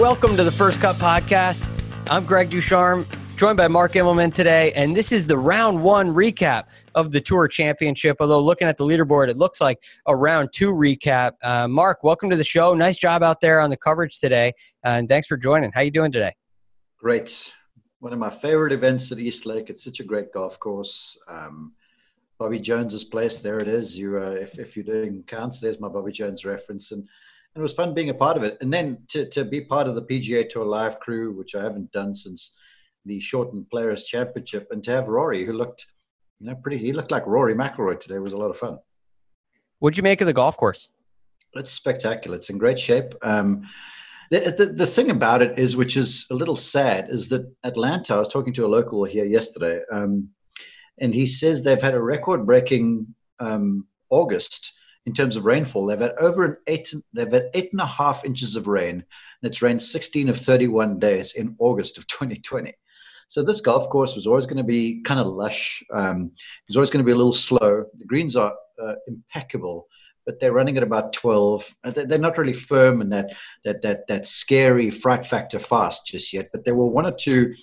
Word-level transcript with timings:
Welcome 0.00 0.34
to 0.38 0.44
the 0.44 0.50
First 0.50 0.80
Cut 0.80 0.96
Podcast. 0.96 1.62
I'm 2.08 2.24
Greg 2.24 2.48
DuCharme, 2.48 3.04
joined 3.36 3.58
by 3.58 3.68
Mark 3.68 3.92
Immelman 3.92 4.32
today, 4.32 4.72
and 4.72 4.96
this 4.96 5.12
is 5.12 5.26
the 5.26 5.36
round 5.36 5.82
one 5.82 6.08
recap 6.14 6.64
of 6.94 7.12
the 7.12 7.20
Tour 7.20 7.46
Championship. 7.48 8.16
Although 8.18 8.40
looking 8.40 8.66
at 8.66 8.78
the 8.78 8.84
leaderboard, 8.86 9.28
it 9.28 9.36
looks 9.36 9.60
like 9.60 9.78
a 10.06 10.16
round 10.16 10.54
two 10.54 10.72
recap. 10.72 11.32
Uh, 11.42 11.68
Mark, 11.68 12.02
welcome 12.02 12.30
to 12.30 12.36
the 12.36 12.42
show. 12.42 12.72
Nice 12.72 12.96
job 12.96 13.22
out 13.22 13.42
there 13.42 13.60
on 13.60 13.68
the 13.68 13.76
coverage 13.76 14.18
today, 14.20 14.54
and 14.84 15.06
thanks 15.06 15.26
for 15.26 15.36
joining. 15.36 15.70
How 15.70 15.82
you 15.82 15.90
doing 15.90 16.12
today? 16.12 16.32
Great. 16.98 17.52
One 17.98 18.14
of 18.14 18.18
my 18.18 18.30
favorite 18.30 18.72
events 18.72 19.12
at 19.12 19.18
East 19.18 19.44
Lake. 19.44 19.68
It's 19.68 19.84
such 19.84 20.00
a 20.00 20.04
great 20.04 20.32
golf 20.32 20.58
course. 20.58 21.18
Um, 21.28 21.74
Bobby 22.38 22.58
Jones's 22.58 23.04
place. 23.04 23.40
There 23.40 23.58
it 23.58 23.68
is. 23.68 23.98
You, 23.98 24.16
uh, 24.16 24.30
if, 24.30 24.58
if 24.58 24.76
you're 24.76 24.82
doing 24.82 25.24
counts, 25.26 25.60
there's 25.60 25.78
my 25.78 25.88
Bobby 25.88 26.10
Jones 26.10 26.46
reference, 26.46 26.90
and 26.90 27.06
and 27.54 27.60
it 27.60 27.62
was 27.62 27.72
fun 27.72 27.94
being 27.94 28.10
a 28.10 28.14
part 28.14 28.36
of 28.36 28.42
it. 28.42 28.56
And 28.60 28.72
then 28.72 28.98
to, 29.08 29.26
to 29.30 29.44
be 29.44 29.60
part 29.60 29.88
of 29.88 29.94
the 29.94 30.02
PGA 30.02 30.48
Tour 30.48 30.64
live 30.64 31.00
crew, 31.00 31.36
which 31.36 31.54
I 31.54 31.62
haven't 31.62 31.90
done 31.90 32.14
since 32.14 32.56
the 33.04 33.18
Shortened 33.20 33.68
Players 33.70 34.04
Championship, 34.04 34.68
and 34.70 34.84
to 34.84 34.92
have 34.92 35.08
Rory, 35.08 35.44
who 35.44 35.52
looked, 35.52 35.86
you 36.38 36.46
know, 36.46 36.54
pretty, 36.54 36.78
he 36.78 36.92
looked 36.92 37.10
like 37.10 37.26
Rory 37.26 37.54
McIlroy 37.54 37.98
today, 37.98 38.18
was 38.18 38.34
a 38.34 38.36
lot 38.36 38.50
of 38.50 38.56
fun. 38.56 38.78
What'd 39.80 39.96
you 39.96 40.02
make 40.02 40.20
of 40.20 40.26
the 40.26 40.32
golf 40.32 40.56
course? 40.56 40.90
It's 41.54 41.72
spectacular. 41.72 42.36
It's 42.36 42.50
in 42.50 42.58
great 42.58 42.78
shape. 42.78 43.14
Um, 43.22 43.66
the, 44.30 44.54
the, 44.56 44.66
the 44.66 44.86
thing 44.86 45.10
about 45.10 45.42
it 45.42 45.58
is, 45.58 45.74
which 45.74 45.96
is 45.96 46.26
a 46.30 46.34
little 46.34 46.54
sad, 46.54 47.08
is 47.10 47.28
that 47.30 47.52
Atlanta, 47.64 48.14
I 48.14 48.18
was 48.18 48.28
talking 48.28 48.52
to 48.54 48.66
a 48.66 48.68
local 48.68 49.04
here 49.04 49.24
yesterday, 49.24 49.80
um, 49.90 50.28
and 51.00 51.12
he 51.12 51.26
says 51.26 51.62
they've 51.62 51.82
had 51.82 51.94
a 51.94 52.02
record 52.02 52.46
breaking 52.46 53.14
um, 53.40 53.88
August 54.10 54.72
in 55.06 55.12
terms 55.12 55.36
of 55.36 55.44
rainfall. 55.44 55.86
They've 55.86 55.98
had 55.98 56.12
over 56.18 56.44
an 56.44 56.56
eight, 56.66 56.92
they've 57.12 57.32
had 57.32 57.50
eight 57.54 57.70
and 57.72 57.80
a 57.80 57.86
half 57.86 58.24
inches 58.24 58.56
of 58.56 58.66
rain, 58.66 58.96
and 58.96 59.50
it's 59.50 59.62
rained 59.62 59.82
16 59.82 60.28
of 60.28 60.38
31 60.38 60.98
days 60.98 61.32
in 61.32 61.56
August 61.58 61.98
of 61.98 62.06
2020. 62.06 62.74
So 63.28 63.44
this 63.44 63.60
golf 63.60 63.88
course 63.90 64.16
was 64.16 64.26
always 64.26 64.46
going 64.46 64.56
to 64.56 64.64
be 64.64 65.02
kind 65.02 65.20
of 65.20 65.28
lush. 65.28 65.84
Um, 65.92 66.32
it 66.34 66.68
was 66.68 66.76
always 66.76 66.90
going 66.90 67.04
to 67.04 67.06
be 67.06 67.12
a 67.12 67.16
little 67.16 67.32
slow. 67.32 67.84
The 67.94 68.04
greens 68.04 68.34
are 68.34 68.54
uh, 68.82 68.94
impeccable, 69.06 69.86
but 70.26 70.40
they're 70.40 70.52
running 70.52 70.76
at 70.76 70.82
about 70.82 71.12
12. 71.12 71.74
Uh, 71.84 71.92
they're 71.92 72.18
not 72.18 72.38
really 72.38 72.52
firm 72.52 73.00
and 73.00 73.12
that 73.12 73.32
that 73.64 73.82
that 73.82 74.08
that 74.08 74.26
scary 74.26 74.90
fright 74.90 75.24
factor 75.24 75.60
fast 75.60 76.06
just 76.06 76.32
yet. 76.32 76.48
But 76.52 76.64
there 76.64 76.74
were 76.74 76.86
one 76.86 77.06
or 77.06 77.12
two 77.12 77.54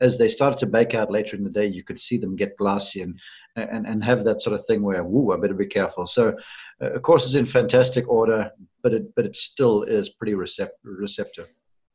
as 0.00 0.18
they 0.18 0.28
started 0.28 0.58
to 0.58 0.66
bake 0.66 0.94
out 0.94 1.10
later 1.10 1.36
in 1.36 1.44
the 1.44 1.50
day, 1.50 1.66
you 1.66 1.82
could 1.82 1.98
see 1.98 2.18
them 2.18 2.36
get 2.36 2.56
glassy 2.56 3.02
and 3.02 3.18
and, 3.56 3.86
and 3.86 4.02
have 4.02 4.24
that 4.24 4.40
sort 4.40 4.54
of 4.54 4.66
thing 4.66 4.82
where, 4.82 5.04
woo, 5.04 5.32
I 5.32 5.36
better 5.36 5.54
be 5.54 5.66
careful. 5.66 6.06
So, 6.06 6.36
uh, 6.82 6.90
of 6.90 7.02
course, 7.02 7.24
it's 7.24 7.34
in 7.34 7.46
fantastic 7.46 8.08
order, 8.08 8.50
but 8.82 8.92
it 8.92 9.14
but 9.14 9.24
it 9.24 9.36
still 9.36 9.82
is 9.84 10.10
pretty 10.10 10.34
recept- 10.34 10.80
receptive. 10.82 11.48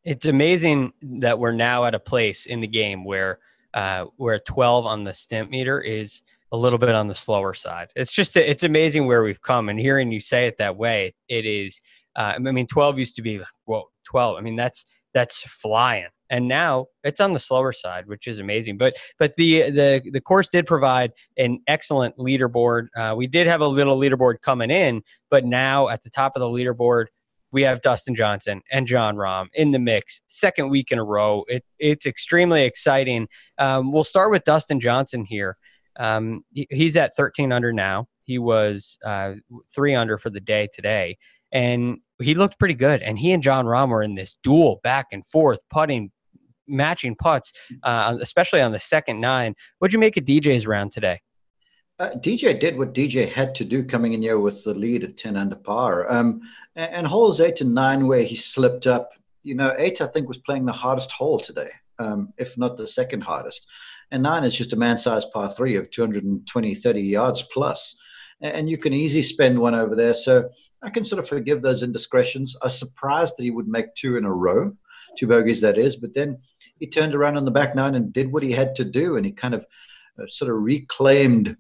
It's 0.06 0.26
amazing 0.26 0.94
that 1.02 1.38
we're 1.38 1.52
now 1.52 1.84
at 1.84 1.96
a 1.96 2.00
place 2.00 2.46
in 2.46 2.62
the 2.62 2.68
game 2.68 3.04
where 3.04 3.40
uh, 3.74 4.06
where 4.18 4.40
12 4.40 4.86
on 4.86 5.04
the 5.04 5.12
Stimpmeter 5.12 5.86
is 5.86 6.22
a 6.52 6.58
little 6.58 6.80
bit 6.80 6.96
on 6.96 7.08
the 7.08 7.14
slower 7.16 7.54
side. 7.54 7.90
It's 7.96 8.14
just 8.14 8.36
it's 8.38 8.64
amazing 8.64 9.06
where 9.06 9.24
we've 9.24 9.42
come, 9.42 9.70
and 9.70 9.80
hearing 9.80 10.12
you 10.12 10.22
say 10.22 10.48
it 10.48 10.58
that 10.58 10.78
way, 10.78 11.14
it 11.28 11.46
is. 11.46 11.82
Uh, 12.16 12.34
I 12.36 12.40
mean, 12.40 12.68
12 12.68 12.98
used 12.98 13.16
to 13.18 13.22
be 13.22 13.42
well, 13.68 13.92
12. 14.06 14.38
I 14.38 14.42
mean, 14.42 14.56
that's 14.56 14.86
that's 15.14 15.42
flying 15.42 16.08
and 16.30 16.48
now 16.48 16.88
it's 17.04 17.20
on 17.20 17.34
the 17.34 17.40
slower 17.40 17.74
side, 17.74 18.08
which 18.08 18.28
is 18.28 18.40
amazing. 18.40 18.78
But 18.78 18.96
but 19.18 19.36
the 19.38 19.72
the 19.72 20.10
the 20.12 20.22
course 20.22 20.50
did 20.50 20.68
provide 20.68 21.12
an 21.38 21.60
excellent 21.68 22.18
leaderboard. 22.18 22.88
Uh, 22.96 23.16
we 23.16 23.28
did 23.28 23.48
have 23.48 23.62
a 23.62 23.68
little 23.68 23.98
leaderboard 23.98 24.42
coming 24.42 24.72
in, 24.72 25.02
but 25.30 25.46
now 25.46 25.90
at 25.90 26.04
the 26.04 26.10
top 26.10 26.36
of 26.36 26.42
the 26.42 26.48
leaderboard, 26.48 27.06
we 27.52 27.64
have 27.64 27.82
Dustin 27.82 28.16
Johnson 28.16 28.62
and 28.72 28.86
Jon 28.88 29.16
Rahm 29.16 29.48
in 29.54 29.72
the 29.72 29.80
mix, 29.80 30.22
second 30.28 30.70
week 30.70 30.92
in 30.92 31.00
a 31.00 31.04
row. 31.04 31.44
It, 31.48 31.66
it's 31.80 32.06
extremely 32.06 32.64
exciting. 32.64 33.28
Um, 33.58 33.92
we'll 33.92 34.04
start 34.04 34.32
with 34.32 34.44
Dustin 34.44 34.80
Johnson 34.80 35.26
here. 35.26 35.58
Um, 35.98 36.44
he, 36.54 36.68
he's 36.70 36.96
at 36.96 37.16
13 37.16 37.52
under 37.52 37.74
now. 37.74 38.08
He 38.24 38.38
was 38.38 38.98
uh, 39.04 39.36
three 39.74 39.96
under 39.96 40.18
for 40.20 40.30
the 40.30 40.40
day 40.40 40.68
today, 40.72 41.18
and 41.52 41.98
he 42.22 42.36
looked 42.36 42.60
pretty 42.60 42.76
good. 42.76 43.02
And 43.02 43.18
he 43.18 43.32
and 43.32 43.42
Jon 43.42 43.66
Rahm 43.66 43.90
were 43.90 44.04
in 44.04 44.14
this 44.16 44.36
duel 44.44 44.80
back 44.84 45.08
and 45.12 45.26
forth, 45.26 45.62
putting 45.70 46.12
matching 46.70 47.16
putts, 47.16 47.52
uh, 47.84 48.18
especially 48.22 48.62
on 48.62 48.72
the 48.72 48.80
second 48.80 49.20
nine. 49.20 49.56
What'd 49.80 49.94
you 49.94 50.00
make 50.00 50.18
of 50.18 50.26
DJ's 50.26 50.68
round 50.68 50.92
today? 50.92 51.20
Uh, 52.00 52.12
DJ 52.12 52.58
did 52.58 52.78
what 52.78 52.94
DJ 52.94 53.28
had 53.28 53.54
to 53.56 53.66
do 53.66 53.84
coming 53.84 54.14
in 54.14 54.22
here 54.22 54.40
with 54.40 54.64
the 54.64 54.74
lead 54.74 55.04
at 55.04 55.18
10 55.18 55.36
under 55.36 55.58
par. 55.58 56.10
Um, 56.10 56.40
and, 56.78 56.92
and, 56.92 57.08
holes 57.08 57.42
eight 57.42 57.60
and 57.60 57.76
nine, 57.76 58.08
where 58.08 58.24
he 58.24 58.38
slipped 58.38 58.88
up, 58.88 59.10
you 59.44 59.54
know, 59.54 59.76
eight, 59.78 60.00
I 60.00 60.08
think, 60.08 60.30
was 60.30 60.38
playing 60.38 60.66
the 60.66 60.72
hardest 60.72 61.12
hole 61.12 61.40
today, 61.40 61.70
um, 62.00 62.32
if 62.38 62.58
not 62.58 62.78
the 62.78 62.88
second 62.88 63.22
hardest. 63.22 63.70
And 64.12 64.24
nine 64.24 64.46
is 64.46 64.56
just 64.56 64.72
a 64.72 64.78
man 64.78 64.98
sized 64.98 65.28
par 65.34 65.50
three 65.50 65.76
of 65.76 65.92
220, 65.92 66.74
30 66.74 67.02
yards 67.02 67.42
plus. 67.54 67.98
And 68.40 68.70
you 68.70 68.78
can 68.78 68.94
easily 68.94 69.24
spend 69.24 69.60
one 69.60 69.76
over 69.76 69.94
there. 69.94 70.14
So 70.14 70.50
I 70.82 70.90
can 70.90 71.04
sort 71.04 71.20
of 71.20 71.28
forgive 71.28 71.62
those 71.62 71.84
indiscretions. 71.84 72.56
I 72.62 72.68
was 72.68 72.80
surprised 72.80 73.34
that 73.38 73.44
he 73.44 73.52
would 73.52 73.68
make 73.68 73.94
two 73.96 74.16
in 74.16 74.24
a 74.24 74.32
row, 74.32 74.72
two 75.18 75.28
bogeys, 75.28 75.60
that 75.62 75.78
is. 75.78 75.98
But 75.98 76.14
then 76.14 76.40
he 76.80 76.88
turned 76.88 77.16
around 77.16 77.38
on 77.38 77.46
the 77.46 77.52
back 77.52 77.76
nine 77.76 77.96
and 77.96 78.14
did 78.14 78.32
what 78.32 78.44
he 78.44 78.52
had 78.52 78.76
to 78.76 78.86
do, 78.86 79.18
and 79.18 79.26
he 79.26 79.32
kind 79.32 79.54
of 79.54 79.66
uh, 80.20 80.26
sort 80.28 80.50
of 80.52 80.62
reclaimed 80.62 81.58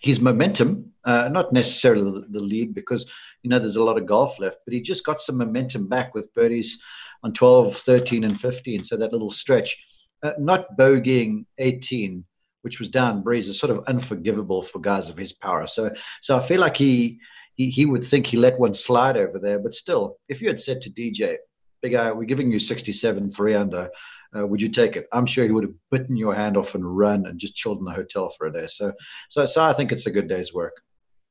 his 0.00 0.20
momentum. 0.20 0.92
Uh, 1.04 1.28
not 1.32 1.52
necessarily 1.52 2.22
the 2.28 2.40
lead 2.40 2.74
because 2.74 3.10
you 3.42 3.48
know 3.48 3.58
there's 3.58 3.76
a 3.76 3.82
lot 3.82 3.96
of 3.96 4.06
golf 4.06 4.38
left, 4.38 4.58
but 4.64 4.74
he 4.74 4.80
just 4.80 5.06
got 5.06 5.20
some 5.20 5.38
momentum 5.38 5.88
back 5.88 6.14
with 6.14 6.32
birdies 6.34 6.80
on 7.22 7.32
12, 7.32 7.76
13, 7.76 8.24
and 8.24 8.40
15. 8.40 8.84
So 8.84 8.96
that 8.96 9.12
little 9.12 9.30
stretch, 9.30 9.76
uh, 10.22 10.32
not 10.38 10.76
bogeying 10.78 11.46
18, 11.58 12.24
which 12.62 12.78
was 12.78 12.88
down 12.88 13.22
breeze, 13.22 13.48
is 13.48 13.58
sort 13.58 13.76
of 13.76 13.84
unforgivable 13.86 14.62
for 14.62 14.78
guys 14.78 15.08
of 15.08 15.16
his 15.16 15.32
power. 15.32 15.66
So, 15.66 15.92
so 16.20 16.36
I 16.36 16.40
feel 16.40 16.60
like 16.60 16.76
he, 16.76 17.18
he 17.54 17.70
he 17.70 17.86
would 17.86 18.04
think 18.04 18.26
he 18.26 18.36
let 18.36 18.58
one 18.58 18.74
slide 18.74 19.16
over 19.16 19.38
there, 19.38 19.58
but 19.58 19.74
still, 19.74 20.18
if 20.28 20.42
you 20.42 20.48
had 20.48 20.60
said 20.60 20.80
to 20.82 20.90
DJ, 20.90 21.36
big 21.82 21.92
guy, 21.92 22.12
we're 22.12 22.24
giving 22.24 22.52
you 22.52 22.60
67, 22.60 23.30
three 23.30 23.54
under 23.54 23.90
uh, 24.36 24.46
would 24.46 24.60
you 24.60 24.68
take 24.68 24.96
it? 24.96 25.08
I'm 25.12 25.26
sure 25.26 25.44
he 25.44 25.50
would 25.50 25.64
have 25.64 25.74
bitten 25.90 26.16
your 26.16 26.34
hand 26.34 26.56
off 26.56 26.74
and 26.74 26.96
run 26.96 27.26
and 27.26 27.38
just 27.38 27.56
chilled 27.56 27.78
in 27.78 27.84
the 27.84 27.92
hotel 27.92 28.28
for 28.30 28.46
a 28.46 28.52
day. 28.52 28.66
So, 28.66 28.92
so, 29.30 29.46
so 29.46 29.64
I 29.64 29.72
think 29.72 29.92
it's 29.92 30.06
a 30.06 30.10
good 30.10 30.28
day's 30.28 30.52
work. 30.52 30.82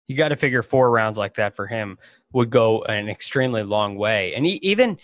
You 0.07 0.15
got 0.15 0.29
to 0.29 0.35
figure 0.35 0.63
four 0.63 0.89
rounds 0.89 1.17
like 1.17 1.35
that 1.35 1.55
for 1.55 1.67
him 1.67 1.97
would 2.31 2.49
go 2.49 2.83
an 2.83 3.09
extremely 3.09 3.63
long 3.63 3.97
way, 3.97 4.33
and 4.35 4.45
he, 4.45 4.53
even 4.63 4.97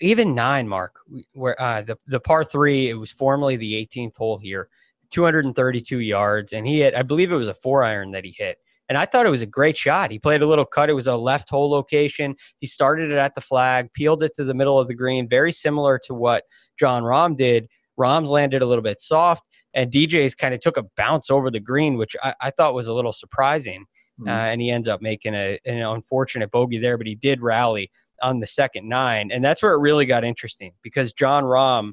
even 0.00 0.34
nine 0.34 0.68
mark 0.68 1.00
where 1.32 1.60
uh, 1.60 1.82
the 1.82 1.98
the 2.06 2.20
par 2.20 2.44
three 2.44 2.88
it 2.88 2.94
was 2.94 3.10
formerly 3.10 3.56
the 3.56 3.74
18th 3.74 4.16
hole 4.16 4.38
here, 4.38 4.68
232 5.10 6.00
yards, 6.00 6.52
and 6.52 6.66
he 6.66 6.80
had 6.80 6.94
I 6.94 7.02
believe 7.02 7.32
it 7.32 7.36
was 7.36 7.48
a 7.48 7.54
four 7.54 7.82
iron 7.82 8.12
that 8.12 8.24
he 8.24 8.30
hit. 8.30 8.58
And 8.88 8.98
I 8.98 9.06
thought 9.06 9.26
it 9.26 9.30
was 9.30 9.42
a 9.42 9.46
great 9.46 9.76
shot. 9.76 10.10
He 10.10 10.18
played 10.18 10.42
a 10.42 10.46
little 10.46 10.64
cut. 10.64 10.90
It 10.90 10.94
was 10.94 11.06
a 11.06 11.16
left 11.16 11.48
hole 11.48 11.70
location. 11.70 12.36
He 12.58 12.66
started 12.66 13.10
it 13.10 13.18
at 13.18 13.34
the 13.34 13.40
flag, 13.40 13.92
peeled 13.94 14.22
it 14.22 14.34
to 14.34 14.44
the 14.44 14.54
middle 14.54 14.78
of 14.78 14.88
the 14.88 14.94
green, 14.94 15.28
very 15.28 15.52
similar 15.52 15.98
to 16.04 16.14
what 16.14 16.44
Jon 16.78 17.02
Rahm 17.02 17.36
did. 17.36 17.68
Rahm's 17.98 18.30
landed 18.30 18.60
a 18.62 18.66
little 18.66 18.82
bit 18.82 19.00
soft, 19.00 19.44
and 19.72 19.90
DJ's 19.90 20.34
kind 20.34 20.52
of 20.52 20.60
took 20.60 20.76
a 20.76 20.84
bounce 20.96 21.30
over 21.30 21.50
the 21.50 21.60
green, 21.60 21.96
which 21.96 22.16
I, 22.22 22.34
I 22.40 22.50
thought 22.50 22.74
was 22.74 22.86
a 22.86 22.94
little 22.94 23.12
surprising. 23.12 23.86
Mm-hmm. 24.20 24.28
Uh, 24.28 24.32
and 24.32 24.60
he 24.60 24.70
ends 24.70 24.88
up 24.88 25.02
making 25.02 25.34
a, 25.34 25.58
an 25.64 25.82
unfortunate 25.82 26.50
bogey 26.50 26.78
there, 26.78 26.98
but 26.98 27.06
he 27.06 27.14
did 27.14 27.40
rally 27.40 27.90
on 28.22 28.40
the 28.40 28.46
second 28.46 28.88
nine. 28.88 29.30
And 29.32 29.44
that's 29.44 29.62
where 29.62 29.74
it 29.74 29.80
really 29.80 30.06
got 30.06 30.24
interesting 30.24 30.72
because 30.82 31.12
Jon 31.12 31.44
Rahm, 31.44 31.92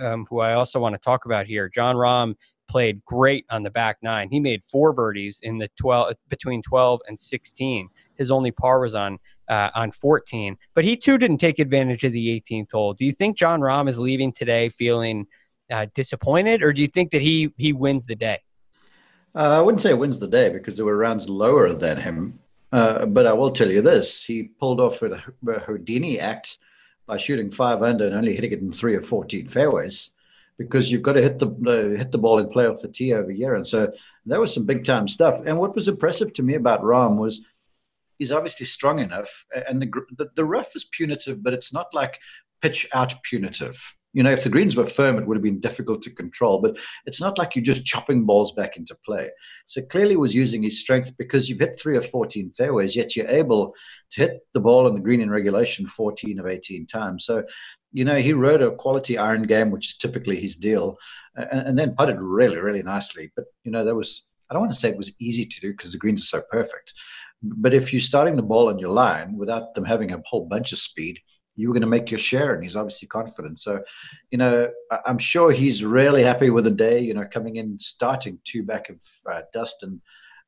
um, 0.00 0.26
who 0.28 0.40
I 0.40 0.54
also 0.54 0.80
want 0.80 0.94
to 0.94 0.98
talk 0.98 1.24
about 1.24 1.46
here, 1.46 1.68
Jon 1.68 1.96
Rahm 1.96 2.34
played 2.72 3.04
great 3.04 3.44
on 3.50 3.62
the 3.62 3.70
back 3.70 3.98
nine. 4.00 4.30
He 4.30 4.40
made 4.40 4.64
four 4.64 4.94
birdies 4.94 5.40
in 5.42 5.58
the 5.58 5.68
12 5.78 6.14
between 6.30 6.62
12 6.62 7.02
and 7.06 7.20
16. 7.20 7.88
His 8.16 8.30
only 8.30 8.50
par 8.50 8.80
was 8.80 8.94
on 8.94 9.18
uh, 9.48 9.68
on 9.74 9.92
14, 9.92 10.56
but 10.74 10.82
he 10.82 10.96
too 10.96 11.18
didn't 11.18 11.36
take 11.36 11.58
advantage 11.58 12.02
of 12.04 12.12
the 12.12 12.40
18th 12.40 12.72
hole. 12.72 12.94
Do 12.94 13.04
you 13.04 13.12
think 13.12 13.36
Jon 13.36 13.60
Rahm 13.60 13.90
is 13.90 13.98
leaving 13.98 14.32
today 14.32 14.70
feeling 14.70 15.26
uh, 15.70 15.86
disappointed, 15.94 16.62
or 16.62 16.72
do 16.72 16.80
you 16.80 16.88
think 16.88 17.10
that 17.10 17.20
he 17.20 17.52
he 17.58 17.74
wins 17.74 18.06
the 18.06 18.16
day? 18.16 18.40
Uh, 19.34 19.58
I 19.58 19.60
wouldn't 19.60 19.82
say 19.82 19.92
wins 19.92 20.18
the 20.18 20.26
day 20.26 20.48
because 20.48 20.76
there 20.76 20.86
were 20.86 20.96
rounds 20.96 21.28
lower 21.28 21.74
than 21.74 21.98
him. 21.98 22.38
Uh, 22.72 23.04
but 23.04 23.26
I 23.26 23.34
will 23.34 23.50
tell 23.50 23.70
you 23.70 23.82
this: 23.82 24.24
he 24.24 24.44
pulled 24.44 24.80
off 24.80 25.02
a, 25.02 25.22
Houdini 25.66 26.18
act 26.18 26.56
by 27.06 27.18
shooting 27.18 27.50
five 27.50 27.82
under 27.82 28.06
and 28.06 28.14
only 28.14 28.34
hitting 28.34 28.52
it 28.52 28.60
in 28.60 28.72
three 28.72 28.94
or 28.94 29.02
fourteen 29.02 29.46
fairways, 29.46 30.14
because 30.58 30.90
you've 30.90 31.02
got 31.02 31.14
to 31.14 31.22
hit 31.22 31.38
the 31.38 31.48
uh, 31.48 31.98
hit 31.98 32.12
the 32.12 32.18
ball 32.18 32.38
and 32.38 32.50
play 32.50 32.66
off 32.66 32.80
the 32.80 32.88
tee 32.88 33.14
over 33.14 33.30
here. 33.30 33.54
And 33.54 33.66
so 33.66 33.92
that 34.26 34.40
was 34.40 34.54
some 34.54 34.66
big 34.66 34.84
time 34.84 35.08
stuff. 35.08 35.40
And 35.46 35.58
what 35.58 35.74
was 35.74 35.88
impressive 35.88 36.32
to 36.34 36.42
me 36.42 36.54
about 36.54 36.82
Rahm 36.82 37.18
was 37.18 37.44
he's 38.18 38.32
obviously 38.32 38.66
strong 38.66 38.98
enough, 38.98 39.44
and 39.68 39.82
the, 39.82 39.90
the, 40.16 40.30
the 40.36 40.44
rough 40.44 40.76
is 40.76 40.84
punitive, 40.84 41.42
but 41.42 41.52
it's 41.52 41.72
not 41.72 41.92
like 41.92 42.18
pitch 42.60 42.88
out 42.92 43.22
punitive. 43.22 43.94
You 44.12 44.22
know, 44.22 44.30
if 44.30 44.44
the 44.44 44.50
greens 44.50 44.76
were 44.76 44.86
firm, 44.86 45.16
it 45.16 45.26
would 45.26 45.36
have 45.36 45.42
been 45.42 45.60
difficult 45.60 46.02
to 46.02 46.14
control, 46.14 46.60
but 46.60 46.76
it's 47.06 47.20
not 47.20 47.38
like 47.38 47.54
you're 47.54 47.64
just 47.64 47.84
chopping 47.84 48.26
balls 48.26 48.52
back 48.52 48.76
into 48.76 48.94
play. 49.06 49.30
So 49.66 49.80
clearly 49.82 50.16
was 50.16 50.34
using 50.34 50.62
his 50.62 50.78
strength 50.78 51.16
because 51.16 51.48
you've 51.48 51.60
hit 51.60 51.80
three 51.80 51.96
or 51.96 52.02
14 52.02 52.50
fairways, 52.50 52.94
yet 52.94 53.16
you're 53.16 53.28
able 53.28 53.74
to 54.10 54.20
hit 54.20 54.40
the 54.52 54.60
ball 54.60 54.86
on 54.86 54.94
the 54.94 55.00
green 55.00 55.22
in 55.22 55.30
regulation 55.30 55.86
14 55.86 56.38
of 56.38 56.46
18 56.46 56.86
times. 56.86 57.24
So, 57.24 57.44
you 57.92 58.04
know, 58.04 58.16
he 58.16 58.32
rode 58.32 58.62
a 58.62 58.74
quality 58.74 59.16
iron 59.16 59.44
game, 59.44 59.70
which 59.70 59.88
is 59.88 59.96
typically 59.96 60.36
his 60.36 60.56
deal, 60.56 60.98
and, 61.34 61.68
and 61.68 61.78
then 61.78 61.94
putted 61.94 62.20
really, 62.20 62.58
really 62.58 62.82
nicely. 62.82 63.32
But, 63.34 63.46
you 63.64 63.70
know, 63.70 63.84
that 63.84 63.94
was, 63.94 64.26
I 64.50 64.54
don't 64.54 64.62
want 64.62 64.74
to 64.74 64.78
say 64.78 64.90
it 64.90 64.98
was 64.98 65.14
easy 65.20 65.46
to 65.46 65.60
do 65.60 65.70
because 65.72 65.92
the 65.92 65.98
greens 65.98 66.22
are 66.22 66.38
so 66.38 66.42
perfect. 66.50 66.92
But 67.42 67.74
if 67.74 67.92
you're 67.92 68.02
starting 68.02 68.36
the 68.36 68.42
ball 68.42 68.68
on 68.68 68.78
your 68.78 68.90
line 68.90 69.36
without 69.36 69.74
them 69.74 69.84
having 69.84 70.12
a 70.12 70.22
whole 70.26 70.46
bunch 70.46 70.72
of 70.72 70.78
speed, 70.78 71.18
you 71.56 71.68
were 71.68 71.74
going 71.74 71.82
to 71.82 71.86
make 71.88 72.10
your 72.10 72.18
share, 72.18 72.54
and 72.54 72.62
he's 72.62 72.76
obviously 72.76 73.08
confident. 73.08 73.58
So, 73.60 73.82
you 74.30 74.38
know, 74.38 74.70
I'm 75.06 75.18
sure 75.18 75.52
he's 75.52 75.84
really 75.84 76.22
happy 76.22 76.50
with 76.50 76.64
the 76.64 76.70
day. 76.70 77.00
You 77.00 77.14
know, 77.14 77.26
coming 77.30 77.56
in, 77.56 77.78
starting 77.78 78.38
two 78.44 78.62
back 78.62 78.88
of 78.88 78.96
uh, 79.30 79.42
Dustin, 79.52 80.00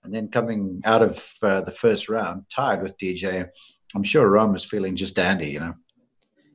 and 0.03 0.15
then 0.15 0.29
coming 0.29 0.81
out 0.85 1.03
of 1.03 1.33
uh, 1.43 1.61
the 1.61 1.73
first 1.73 2.09
round 2.09 2.45
tied 2.51 2.83
with 2.83 2.97
DJ. 2.99 3.49
I'm 3.95 4.03
sure 4.03 4.29
Rahm 4.29 4.57
is 4.57 4.65
feeling 4.65 4.97
just 4.97 5.17
dandy. 5.17 5.51
You 5.51 5.61
know. 5.61 5.75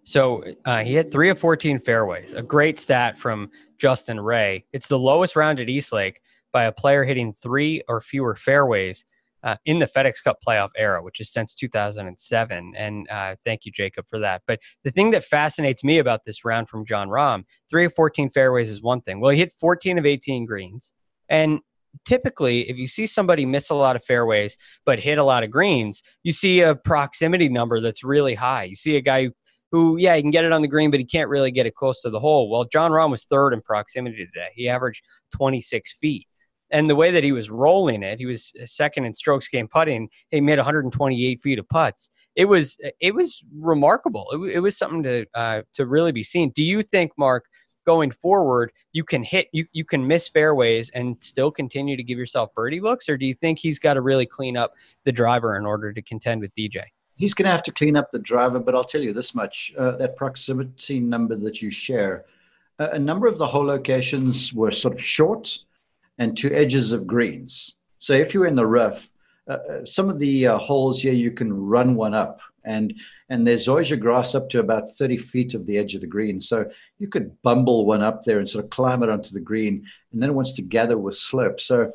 So 0.03 0.43
uh, 0.65 0.83
he 0.83 0.93
hit 0.93 1.11
three 1.11 1.29
of 1.29 1.37
14 1.37 1.77
fairways, 1.79 2.33
a 2.33 2.41
great 2.41 2.79
stat 2.79 3.19
from 3.19 3.51
Justin 3.77 4.19
Ray. 4.19 4.65
It's 4.73 4.87
the 4.87 4.97
lowest 4.97 5.35
round 5.35 5.59
at 5.59 5.69
Eastlake 5.69 6.21
by 6.51 6.63
a 6.63 6.71
player 6.71 7.03
hitting 7.03 7.35
three 7.43 7.83
or 7.87 8.01
fewer 8.01 8.35
fairways 8.35 9.05
uh, 9.43 9.55
in 9.65 9.79
the 9.79 9.85
FedEx 9.87 10.23
Cup 10.23 10.39
playoff 10.45 10.69
era, 10.77 11.01
which 11.01 11.19
is 11.19 11.31
since 11.31 11.53
2007. 11.53 12.73
And 12.75 13.09
uh, 13.09 13.35
thank 13.45 13.65
you, 13.65 13.71
Jacob, 13.71 14.05
for 14.07 14.19
that. 14.19 14.41
But 14.47 14.59
the 14.83 14.91
thing 14.91 15.11
that 15.11 15.23
fascinates 15.23 15.83
me 15.83 15.99
about 15.99 16.23
this 16.25 16.43
round 16.45 16.69
from 16.69 16.85
Jon 16.85 17.09
Rahm, 17.09 17.43
three 17.69 17.85
of 17.85 17.93
14 17.93 18.29
fairways 18.29 18.69
is 18.69 18.81
one 18.81 19.01
thing. 19.01 19.19
Well, 19.19 19.31
he 19.31 19.37
hit 19.37 19.53
14 19.53 19.97
of 19.97 20.05
18 20.05 20.45
greens. 20.45 20.93
And 21.29 21.59
typically, 22.05 22.69
if 22.69 22.77
you 22.77 22.87
see 22.87 23.07
somebody 23.07 23.45
miss 23.45 23.69
a 23.69 23.75
lot 23.75 23.95
of 23.95 24.03
fairways 24.03 24.57
but 24.85 24.99
hit 24.99 25.17
a 25.17 25.23
lot 25.23 25.43
of 25.43 25.51
greens, 25.51 26.01
you 26.23 26.33
see 26.33 26.61
a 26.61 26.75
proximity 26.75 27.49
number 27.49 27.79
that's 27.79 28.03
really 28.03 28.35
high. 28.35 28.63
You 28.63 28.75
see 28.75 28.95
a 28.97 29.01
guy 29.01 29.29
who, 29.71 29.97
yeah, 29.97 30.15
he 30.15 30.21
can 30.21 30.31
get 30.31 30.45
it 30.45 30.51
on 30.51 30.63
the 30.63 30.67
green, 30.67 30.89
but 30.89 30.99
he 30.99 31.05
can't 31.05 31.29
really 31.29 31.51
get 31.51 31.67
it 31.67 31.75
close 31.75 32.01
to 32.01 32.09
the 32.09 32.19
hole. 32.19 32.49
Well, 32.49 32.65
Jon 32.65 32.91
Rahm 32.91 33.11
was 33.11 33.23
third 33.23 33.53
in 33.53 33.61
proximity 33.61 34.25
today. 34.25 34.49
He 34.55 34.67
averaged 34.67 35.03
26 35.31 35.93
feet 35.93 36.27
and 36.71 36.89
the 36.89 36.95
way 36.95 37.11
that 37.11 37.23
he 37.23 37.31
was 37.31 37.49
rolling 37.49 38.03
it, 38.03 38.19
he 38.19 38.25
was 38.25 38.53
second 38.65 39.05
in 39.05 39.13
strokes 39.13 39.47
gained 39.47 39.71
putting. 39.71 40.09
He 40.29 40.41
made 40.41 40.57
128 40.57 41.41
feet 41.41 41.59
of 41.59 41.67
putts. 41.69 42.09
It 42.35 42.45
was 42.45 42.77
it 42.99 43.13
was 43.13 43.43
remarkable. 43.57 44.27
It, 44.31 44.55
it 44.55 44.59
was 44.59 44.77
something 44.77 45.03
to 45.03 45.25
uh, 45.33 45.61
to 45.73 45.85
really 45.85 46.11
be 46.11 46.23
seen. 46.23 46.51
Do 46.51 46.63
you 46.63 46.83
think, 46.83 47.11
Mark, 47.17 47.45
going 47.85 48.11
forward, 48.11 48.71
you 48.93 49.03
can 49.03 49.23
hit 49.23 49.47
you 49.51 49.65
you 49.71 49.83
can 49.83 50.05
miss 50.05 50.29
fairways 50.29 50.89
and 50.91 51.17
still 51.21 51.51
continue 51.51 51.97
to 51.97 52.03
give 52.03 52.17
yourself 52.17 52.53
birdie 52.53 52.79
looks, 52.79 53.09
or 53.09 53.17
do 53.17 53.25
you 53.25 53.33
think 53.33 53.59
he's 53.59 53.79
got 53.79 53.95
to 53.95 54.01
really 54.01 54.25
clean 54.25 54.55
up 54.55 54.73
the 55.05 55.11
driver 55.11 55.57
in 55.57 55.65
order 55.65 55.91
to 55.91 56.01
contend 56.01 56.41
with 56.41 56.53
DJ? 56.55 56.83
He's 57.15 57.33
going 57.33 57.47
to 57.47 57.51
have 57.51 57.63
to 57.63 57.71
clean 57.73 57.97
up 57.97 58.11
the 58.11 58.19
driver, 58.19 58.59
but 58.59 58.75
I'll 58.75 58.83
tell 58.83 59.01
you 59.01 59.11
this 59.11 59.33
much: 59.33 59.73
uh, 59.77 59.91
that 59.97 60.15
proximity 60.15 60.99
number 60.99 61.35
that 61.35 61.61
you 61.61 61.71
share, 61.71 62.25
uh, 62.77 62.89
a 62.93 62.99
number 62.99 63.27
of 63.27 63.37
the 63.37 63.47
hole 63.47 63.65
locations 63.65 64.53
were 64.53 64.71
sort 64.71 64.93
of 64.93 65.03
short 65.03 65.57
and 66.19 66.37
two 66.37 66.53
edges 66.53 66.91
of 66.91 67.07
greens. 67.07 67.75
So 67.97 68.13
if 68.13 68.33
you're 68.33 68.45
in 68.45 68.55
the 68.55 68.65
rough, 68.65 69.09
uh, 69.49 69.53
uh, 69.53 69.85
some 69.85 70.09
of 70.09 70.19
the 70.19 70.47
uh, 70.47 70.57
holes 70.57 71.01
here 71.01 71.13
you 71.13 71.31
can 71.31 71.51
run 71.51 71.95
one 71.95 72.13
up, 72.13 72.39
and 72.65 72.93
and 73.29 73.47
there's 73.47 73.67
zoysia 73.67 73.99
grass 73.99 74.35
up 74.35 74.49
to 74.49 74.59
about 74.59 74.95
30 74.95 75.17
feet 75.17 75.53
of 75.53 75.65
the 75.65 75.77
edge 75.77 75.95
of 75.95 76.01
the 76.01 76.07
green. 76.07 76.39
So 76.39 76.69
you 76.99 77.07
could 77.07 77.41
bumble 77.41 77.85
one 77.85 78.01
up 78.01 78.23
there 78.23 78.39
and 78.39 78.49
sort 78.49 78.65
of 78.65 78.69
climb 78.69 79.01
it 79.01 79.09
onto 79.09 79.31
the 79.31 79.39
green, 79.39 79.85
and 80.11 80.21
then 80.21 80.29
it 80.29 80.33
wants 80.33 80.51
to 80.53 80.61
gather 80.61 80.97
with 80.97 81.15
slope. 81.15 81.59
So 81.59 81.91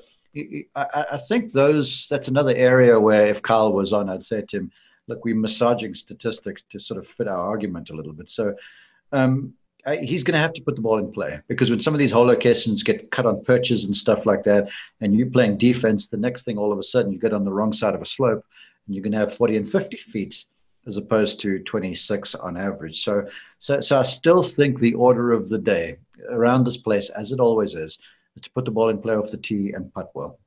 I, 0.74 1.04
I 1.12 1.18
think 1.28 1.52
those 1.52 2.08
that's 2.08 2.28
another 2.28 2.54
area 2.56 2.98
where 2.98 3.28
if 3.28 3.42
Kyle 3.42 3.72
was 3.72 3.92
on, 3.92 4.08
I'd 4.08 4.24
say 4.24 4.42
to 4.42 4.56
him, 4.56 4.72
look, 5.06 5.24
we're 5.24 5.36
massaging 5.36 5.94
statistics 5.94 6.64
to 6.70 6.80
sort 6.80 6.98
of 6.98 7.06
fit 7.06 7.28
our 7.28 7.38
argument 7.38 7.90
a 7.90 7.94
little 7.94 8.12
bit. 8.12 8.30
So 8.30 8.54
um, 9.12 9.54
he's 10.00 10.24
going 10.24 10.34
to 10.34 10.40
have 10.40 10.52
to 10.54 10.62
put 10.62 10.76
the 10.76 10.82
ball 10.82 10.98
in 10.98 11.12
play 11.12 11.40
because 11.48 11.70
when 11.70 11.80
some 11.80 11.94
of 11.94 11.98
these 11.98 12.12
hole 12.12 12.24
locations 12.24 12.82
get 12.82 13.10
cut 13.10 13.26
on 13.26 13.44
perches 13.44 13.84
and 13.84 13.96
stuff 13.96 14.26
like 14.26 14.42
that, 14.44 14.68
and 15.00 15.14
you're 15.14 15.30
playing 15.30 15.58
defense, 15.58 16.08
the 16.08 16.16
next 16.16 16.44
thing 16.44 16.58
all 16.58 16.72
of 16.72 16.78
a 16.78 16.82
sudden 16.82 17.12
you 17.12 17.18
get 17.18 17.32
on 17.32 17.44
the 17.44 17.52
wrong 17.52 17.72
side 17.72 17.94
of 17.94 18.02
a 18.02 18.06
slope 18.06 18.44
and 18.86 18.94
you're 18.94 19.02
going 19.02 19.12
to 19.12 19.18
have 19.18 19.34
40 19.34 19.56
and 19.58 19.70
50 19.70 19.96
feet 19.98 20.46
as 20.86 20.96
opposed 20.96 21.40
to 21.40 21.58
26 21.60 22.34
on 22.34 22.56
average. 22.56 23.02
So, 23.02 23.26
so, 23.58 23.80
so 23.80 23.98
I 23.98 24.02
still 24.02 24.42
think 24.42 24.78
the 24.78 24.94
order 24.94 25.32
of 25.32 25.48
the 25.48 25.58
day 25.58 25.96
around 26.30 26.64
this 26.64 26.76
place, 26.76 27.10
as 27.10 27.32
it 27.32 27.40
always 27.40 27.74
is, 27.74 27.98
is 28.36 28.42
to 28.42 28.50
put 28.50 28.64
the 28.64 28.70
ball 28.70 28.90
in 28.90 28.98
play 28.98 29.14
off 29.14 29.30
the 29.30 29.36
tee 29.36 29.72
and 29.72 29.92
putt 29.92 30.10
well. 30.14 30.38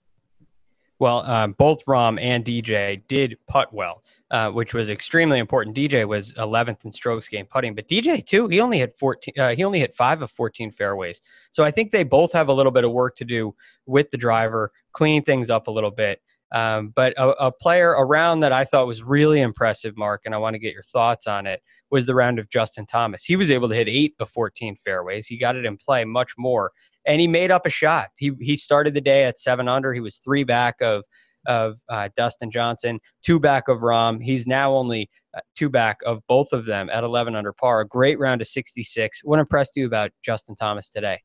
Well, 0.99 1.19
um, 1.29 1.53
both 1.53 1.85
Rahm 1.85 2.19
and 2.19 2.43
DJ 2.43 3.01
did 3.07 3.37
putt 3.47 3.71
well. 3.71 4.03
Uh, 4.29 4.51
which 4.51 4.73
was 4.73 4.89
extremely 4.89 5.39
important. 5.39 5.73
DJ 5.73 6.05
was 6.05 6.33
11th 6.33 6.83
in 6.83 6.91
strokes 6.91 7.29
gained 7.29 7.49
putting, 7.49 7.73
but 7.73 7.87
DJ 7.87 8.25
too, 8.25 8.49
he 8.49 8.59
only 8.59 8.77
hit 8.77 8.97
14. 8.97 9.33
Uh, 9.39 9.55
he 9.55 9.63
only 9.63 9.79
hit 9.79 9.95
five 9.95 10.21
of 10.21 10.29
14 10.29 10.69
fairways. 10.69 11.21
So 11.51 11.63
I 11.63 11.71
think 11.71 11.93
they 11.93 12.03
both 12.03 12.33
have 12.33 12.49
a 12.49 12.53
little 12.53 12.73
bit 12.73 12.83
of 12.83 12.91
work 12.91 13.15
to 13.15 13.23
do 13.23 13.55
with 13.85 14.11
the 14.11 14.17
driver, 14.17 14.73
clean 14.91 15.23
things 15.23 15.49
up 15.49 15.67
a 15.67 15.71
little 15.71 15.91
bit. 15.91 16.21
Um, 16.51 16.89
but 16.89 17.13
a, 17.17 17.29
a, 17.45 17.51
player 17.51 17.91
around 17.91 18.39
that 18.39 18.53
I 18.53 18.63
thought 18.63 18.87
was 18.87 19.03
really 19.03 19.41
impressive, 19.41 19.97
Mark, 19.97 20.21
and 20.25 20.33
I 20.33 20.37
want 20.37 20.53
to 20.53 20.59
get 20.59 20.73
your 20.73 20.83
thoughts 20.83 21.27
on 21.27 21.45
it, 21.45 21.61
was 21.89 22.05
the 22.05 22.15
round 22.15 22.39
of 22.39 22.49
Justin 22.49 22.85
Thomas. 22.85 23.25
He 23.25 23.35
was 23.35 23.51
able 23.51 23.67
to 23.67 23.75
hit 23.75 23.89
eight 23.89 24.15
of 24.19 24.29
14 24.29 24.77
fairways. 24.77 25.27
He 25.27 25.37
got 25.37 25.57
it 25.57 25.65
in 25.65 25.75
play 25.75 26.05
much 26.05 26.35
more, 26.37 26.71
and 27.05 27.19
he 27.19 27.27
made 27.27 27.51
up 27.51 27.65
a 27.65 27.69
shot. 27.69 28.09
He 28.15 28.31
he 28.39 28.55
started 28.55 28.93
the 28.93 29.01
day 29.01 29.25
at 29.25 29.39
seven 29.39 29.67
under. 29.67 29.93
He 29.93 29.99
was 29.99 30.17
three 30.17 30.45
back 30.45 30.81
of 30.81 31.03
of 31.47 31.79
uh, 31.89 32.09
Dustin 32.15 32.51
Johnson, 32.51 32.99
two 33.23 33.39
back 33.39 33.67
of 33.67 33.79
Rahm. 33.79 34.21
He's 34.21 34.45
now 34.45 34.73
only 34.73 35.09
uh, 35.35 35.39
two 35.55 35.69
back 35.69 35.97
of 36.05 36.21
both 36.27 36.53
of 36.53 36.65
them 36.65 36.89
at 36.91 37.03
11 37.03 37.35
under 37.35 37.53
par. 37.53 37.81
A 37.81 37.87
great 37.87 38.19
round 38.19 38.41
of 38.41 38.47
66. 38.47 39.21
What 39.23 39.39
impressed 39.39 39.71
you 39.75 39.87
about 39.87 40.11
Justin 40.23 40.55
Thomas 40.55 40.89
today? 40.89 41.21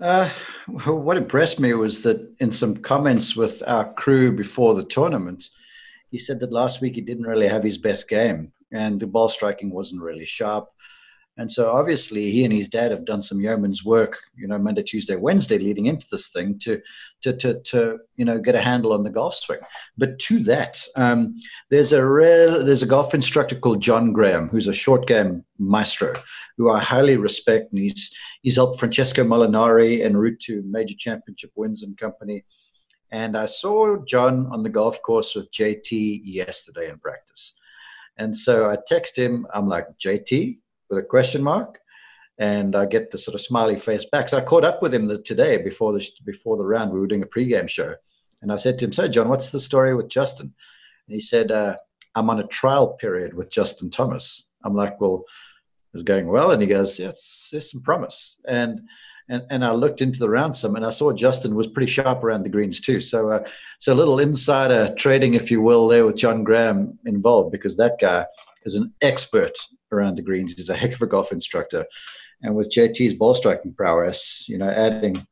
Uh, 0.00 0.28
what 0.86 1.16
impressed 1.16 1.60
me 1.60 1.72
was 1.74 2.02
that 2.02 2.34
in 2.40 2.50
some 2.50 2.76
comments 2.76 3.36
with 3.36 3.62
our 3.66 3.92
crew 3.94 4.34
before 4.34 4.74
the 4.74 4.84
tournament, 4.84 5.48
he 6.10 6.18
said 6.18 6.40
that 6.40 6.52
last 6.52 6.80
week 6.80 6.96
he 6.96 7.00
didn't 7.00 7.26
really 7.26 7.46
have 7.46 7.62
his 7.62 7.78
best 7.78 8.08
game 8.08 8.52
and 8.74 9.00
the 9.00 9.06
ball 9.06 9.28
striking 9.28 9.70
wasn't 9.70 10.02
really 10.02 10.24
sharp. 10.24 10.68
And 11.36 11.50
so 11.50 11.72
obviously 11.72 12.30
he 12.30 12.44
and 12.44 12.52
his 12.52 12.68
dad 12.68 12.92
have 12.92 13.04
done 13.04 13.20
some 13.20 13.40
yeoman's 13.40 13.84
work, 13.84 14.20
you 14.36 14.46
know, 14.46 14.58
Monday, 14.58 14.84
Tuesday, 14.84 15.16
Wednesday 15.16 15.58
leading 15.58 15.86
into 15.86 16.06
this 16.10 16.28
thing 16.28 16.58
to 16.60 16.80
to 17.22 17.36
to, 17.36 17.60
to 17.60 17.98
you 18.16 18.24
know 18.24 18.38
get 18.38 18.54
a 18.54 18.60
handle 18.60 18.92
on 18.92 19.02
the 19.02 19.10
golf 19.10 19.34
swing. 19.34 19.58
But 19.98 20.18
to 20.20 20.38
that, 20.44 20.80
um, 20.94 21.36
there's 21.70 21.92
a 21.92 22.04
real 22.06 22.64
there's 22.64 22.84
a 22.84 22.86
golf 22.86 23.14
instructor 23.14 23.56
called 23.56 23.82
John 23.82 24.12
Graham, 24.12 24.48
who's 24.48 24.68
a 24.68 24.72
short 24.72 25.08
game 25.08 25.44
maestro, 25.58 26.14
who 26.56 26.70
I 26.70 26.80
highly 26.80 27.16
respect, 27.16 27.72
and 27.72 27.80
he's 27.80 28.14
he's 28.42 28.56
helped 28.56 28.78
Francesco 28.78 29.24
Molinari 29.24 30.04
en 30.04 30.16
route 30.16 30.38
to 30.40 30.62
major 30.64 30.94
championship 30.96 31.50
wins 31.56 31.82
and 31.82 31.98
company. 31.98 32.44
And 33.10 33.36
I 33.36 33.46
saw 33.46 33.96
John 34.04 34.46
on 34.52 34.62
the 34.62 34.68
golf 34.68 35.02
course 35.02 35.34
with 35.34 35.50
JT 35.52 36.22
yesterday 36.24 36.88
in 36.88 36.98
practice. 36.98 37.54
And 38.16 38.36
so 38.36 38.70
I 38.70 38.78
text 38.86 39.18
him, 39.18 39.46
I'm 39.52 39.68
like, 39.68 39.86
JT, 39.98 40.58
with 40.94 41.04
a 41.04 41.06
question 41.06 41.42
mark, 41.42 41.78
and 42.38 42.74
I 42.74 42.86
get 42.86 43.10
the 43.10 43.18
sort 43.18 43.34
of 43.34 43.40
smiley 43.40 43.76
face 43.76 44.04
back. 44.04 44.28
So 44.28 44.38
I 44.38 44.42
caught 44.42 44.64
up 44.64 44.82
with 44.82 44.94
him 44.94 45.06
the, 45.06 45.18
today 45.18 45.62
before 45.62 45.92
the 45.92 46.06
before 46.24 46.56
the 46.56 46.64
round. 46.64 46.92
We 46.92 47.00
were 47.00 47.06
doing 47.06 47.22
a 47.22 47.26
pregame 47.26 47.68
show, 47.68 47.94
and 48.42 48.52
I 48.52 48.56
said 48.56 48.78
to 48.78 48.86
him, 48.86 48.92
"So, 48.92 49.08
John, 49.08 49.28
what's 49.28 49.50
the 49.50 49.60
story 49.60 49.94
with 49.94 50.08
Justin?" 50.08 50.54
And 51.06 51.14
he 51.14 51.20
said, 51.20 51.52
uh, 51.52 51.76
"I'm 52.14 52.30
on 52.30 52.40
a 52.40 52.46
trial 52.46 52.94
period 52.94 53.34
with 53.34 53.50
Justin 53.50 53.90
Thomas." 53.90 54.48
I'm 54.64 54.74
like, 54.74 55.00
"Well, 55.00 55.24
it's 55.92 56.02
going 56.02 56.28
well," 56.28 56.50
and 56.50 56.62
he 56.62 56.68
goes, 56.68 56.98
"Yeah, 56.98 57.12
there's 57.50 57.70
some 57.70 57.82
promise." 57.82 58.40
And 58.46 58.82
and, 59.28 59.42
and 59.50 59.64
I 59.64 59.72
looked 59.72 60.02
into 60.02 60.18
the 60.18 60.28
round 60.28 60.54
some, 60.54 60.76
and 60.76 60.84
I 60.84 60.90
saw 60.90 61.12
Justin 61.12 61.54
was 61.54 61.66
pretty 61.66 61.90
sharp 61.90 62.22
around 62.22 62.42
the 62.42 62.50
greens 62.50 62.80
too. 62.80 63.00
So, 63.00 63.30
uh, 63.30 63.48
so 63.78 63.92
a 63.92 63.96
little 63.96 64.18
insider 64.18 64.94
trading, 64.98 65.32
if 65.32 65.50
you 65.50 65.62
will, 65.62 65.88
there 65.88 66.04
with 66.04 66.16
John 66.16 66.44
Graham 66.44 66.98
involved 67.06 67.50
because 67.50 67.76
that 67.78 67.98
guy 67.98 68.26
is 68.64 68.74
an 68.74 68.92
expert 69.00 69.56
around 69.92 70.16
the 70.16 70.22
greens. 70.22 70.54
He's 70.54 70.68
a 70.68 70.76
heck 70.76 70.94
of 70.94 71.02
a 71.02 71.06
golf 71.06 71.32
instructor. 71.32 71.84
And 72.42 72.54
with 72.54 72.70
JT's 72.70 73.14
ball 73.14 73.34
striking 73.34 73.72
prowess, 73.72 74.46
you 74.48 74.58
know, 74.58 74.68
adding 74.68 75.26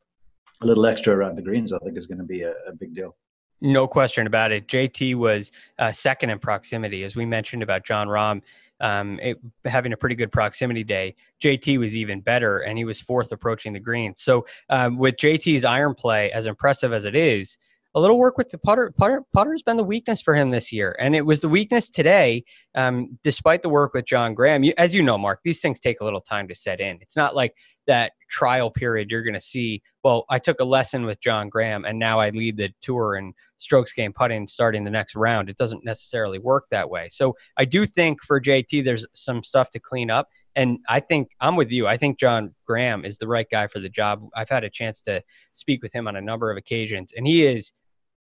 a 0.63 0.67
little 0.67 0.87
extra 0.87 1.15
around 1.15 1.37
the 1.37 1.43
greens, 1.43 1.73
I 1.73 1.79
think, 1.79 1.97
is 1.97 2.07
going 2.07 2.19
to 2.19 2.25
be 2.25 2.43
a, 2.43 2.55
a 2.69 2.73
big 2.73 2.95
deal. 2.95 3.17
No 3.61 3.87
question 3.87 4.27
about 4.27 4.51
it. 4.51 4.67
JT 4.67 5.15
was 5.15 5.53
uh, 5.79 5.93
second 5.93 6.31
in 6.31 6.39
proximity, 6.39 7.05
as 7.05 7.15
we 7.15 7.25
mentioned 7.27 7.63
about 7.63 7.85
Jon 7.85 8.09
Rahm 8.09 8.43
um, 8.83 9.19
it, 9.23 9.39
having 9.65 9.93
a 9.93 9.97
pretty 9.97 10.17
good 10.17 10.33
proximity 10.33 10.85
day. 10.85 11.15
JT 11.41 11.79
was 11.79 11.97
even 11.97 12.21
better, 12.21 12.59
and 12.59 12.77
he 12.77 12.85
was 12.85 13.01
fourth 13.01 13.33
approaching 13.33 13.73
the 13.73 13.81
green. 13.81 14.15
So 14.17 14.45
um, 14.69 14.99
with 14.99 15.17
JT's 15.17 15.65
iron 15.65 15.95
play, 15.95 16.31
as 16.33 16.47
impressive 16.47 16.93
as 16.93 17.05
it 17.05 17.15
is, 17.15 17.57
a 17.95 18.01
little 18.01 18.19
work 18.19 18.39
with 18.39 18.51
the 18.51 18.59
putter, 18.59 18.93
putter 18.97 19.23
putter's 19.33 19.63
been 19.63 19.77
the 19.77 19.85
weakness 19.85 20.23
for 20.23 20.35
him 20.35 20.51
this 20.51 20.73
year 20.73 20.97
and 20.99 21.15
it 21.15 21.27
was 21.27 21.41
the 21.41 21.49
weakness 21.49 21.91
today 21.91 22.45
um, 22.75 23.19
despite 23.23 23.63
the 23.63 23.69
work 23.69 23.93
with 23.95 24.05
John 24.05 24.35
graham 24.35 24.63
you, 24.63 24.73
as 24.79 24.95
you 24.95 25.03
know 25.03 25.19
mark 25.19 25.41
these 25.45 25.61
things 25.61 25.79
take 25.79 26.01
a 26.01 26.05
little 26.05 26.21
time 26.21 26.49
to 26.49 26.55
set 26.55 26.81
in 26.81 26.99
it's 27.01 27.17
not 27.17 27.35
like 27.35 27.55
that 27.87 28.13
trial 28.31 28.71
period 28.71 29.11
you're 29.11 29.23
going 29.23 29.35
to 29.35 29.41
see 29.41 29.83
well 30.03 30.25
i 30.31 30.39
took 30.39 30.61
a 30.61 30.65
lesson 30.65 31.05
with 31.05 31.21
John 31.21 31.49
graham 31.49 31.85
and 31.85 31.99
now 31.99 32.21
i 32.21 32.31
lead 32.31 32.57
the 32.57 32.71
tour 32.81 33.15
and 33.15 33.35
strokes 33.59 33.93
gained 33.93 34.15
putting 34.15 34.49
starting 34.49 34.85
the 34.85 34.91
next 34.91 35.15
round 35.15 35.49
it 35.49 35.57
doesn't 35.57 35.85
necessarily 35.85 36.39
work 36.39 36.67
that 36.71 36.89
way 36.89 37.09
so 37.11 37.35
i 37.57 37.65
do 37.65 37.85
think 37.85 38.23
for 38.23 38.41
jt 38.41 38.85
there's 38.85 39.07
some 39.13 39.43
stuff 39.43 39.71
to 39.71 39.79
clean 39.79 40.11
up 40.11 40.29
and 40.55 40.79
I 40.87 41.01
think 41.01 41.31
I'm 41.41 41.57
with 41.57 41.71
you. 41.71 41.87
I 41.87 41.97
think 41.97 42.19
John 42.19 42.55
Graham 42.67 43.07
is 43.07 43.19
the 43.19 43.27
right 43.27 43.49
guy 43.51 43.67
for 43.67 43.79
the 43.79 43.89
job. 43.89 44.29
I've 44.37 44.51
had 44.51 44.65
a 44.65 44.71
chance 44.71 45.01
to 45.03 45.23
speak 45.55 45.83
with 45.83 45.95
him 45.95 46.07
on 46.07 46.17
a 46.17 46.21
number 46.21 46.51
of 46.51 46.59
occasions, 46.59 47.11
and 47.17 47.27
he 47.27 47.47
is 47.47 47.73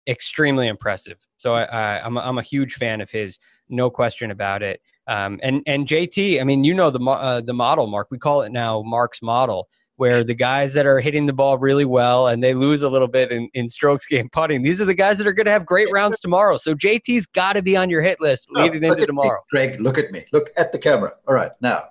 extremely 0.08 0.66
impressive. 0.66 1.18
So 1.36 1.54
I, 1.54 2.04
am 2.04 2.16
a, 2.16 2.20
I'm 2.20 2.38
a 2.38 2.42
huge 2.42 2.74
fan 2.74 3.00
of 3.00 3.10
his, 3.10 3.38
no 3.68 3.90
question 3.90 4.30
about 4.30 4.62
it. 4.62 4.80
Um, 5.06 5.40
and 5.42 5.62
and 5.66 5.86
JT, 5.86 6.40
I 6.40 6.44
mean, 6.44 6.64
you 6.64 6.74
know 6.74 6.90
the 6.90 7.02
uh, 7.02 7.40
the 7.40 7.54
model, 7.54 7.86
Mark. 7.86 8.08
We 8.10 8.18
call 8.18 8.42
it 8.42 8.52
now 8.52 8.82
Mark's 8.82 9.22
model, 9.22 9.68
where 9.96 10.22
the 10.22 10.34
guys 10.34 10.74
that 10.74 10.84
are 10.84 11.00
hitting 11.00 11.24
the 11.24 11.32
ball 11.32 11.58
really 11.58 11.84
well 11.84 12.28
and 12.28 12.42
they 12.42 12.52
lose 12.52 12.82
a 12.82 12.88
little 12.88 13.08
bit 13.08 13.32
in, 13.32 13.48
in 13.54 13.68
strokes 13.68 14.06
gained 14.06 14.30
putting, 14.32 14.62
these 14.62 14.80
are 14.80 14.84
the 14.84 14.94
guys 14.94 15.18
that 15.18 15.26
are 15.26 15.32
going 15.32 15.46
to 15.46 15.50
have 15.50 15.66
great 15.66 15.90
rounds 15.90 16.20
tomorrow. 16.20 16.56
So 16.56 16.74
JT's 16.74 17.26
got 17.26 17.54
to 17.54 17.62
be 17.62 17.76
on 17.76 17.90
your 17.90 18.02
hit 18.02 18.20
list 18.20 18.48
leading 18.50 18.84
into 18.84 19.06
tomorrow. 19.06 19.40
Me, 19.52 19.66
Greg, 19.66 19.80
look 19.80 19.98
at 19.98 20.12
me. 20.12 20.24
Look 20.32 20.50
at 20.56 20.72
the 20.72 20.78
camera. 20.78 21.14
All 21.26 21.34
right, 21.34 21.52
now, 21.60 21.88